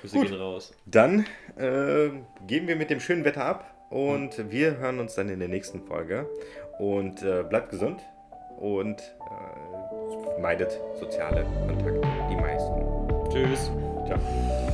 Grüße 0.00 0.16
Gut. 0.16 0.28
gehen 0.28 0.40
raus. 0.40 0.72
Dann 0.86 1.26
äh, 1.56 2.10
geben 2.46 2.68
wir 2.68 2.76
mit 2.76 2.90
dem 2.90 3.00
schönen 3.00 3.24
Wetter 3.24 3.44
ab 3.44 3.74
und 3.90 4.50
wir 4.50 4.78
hören 4.78 4.98
uns 4.98 5.14
dann 5.14 5.28
in 5.28 5.40
der 5.40 5.48
nächsten 5.48 5.82
Folge. 5.82 6.28
Und 6.78 7.22
äh, 7.22 7.42
bleibt 7.42 7.70
gesund 7.70 8.00
und 8.58 9.00
äh, 9.00 10.40
meidet 10.40 10.78
soziale 10.98 11.44
Kontakte, 11.66 12.00
die 12.30 12.36
meisten. 12.36 13.30
Tschüss. 13.30 13.70
Ciao. 14.06 14.69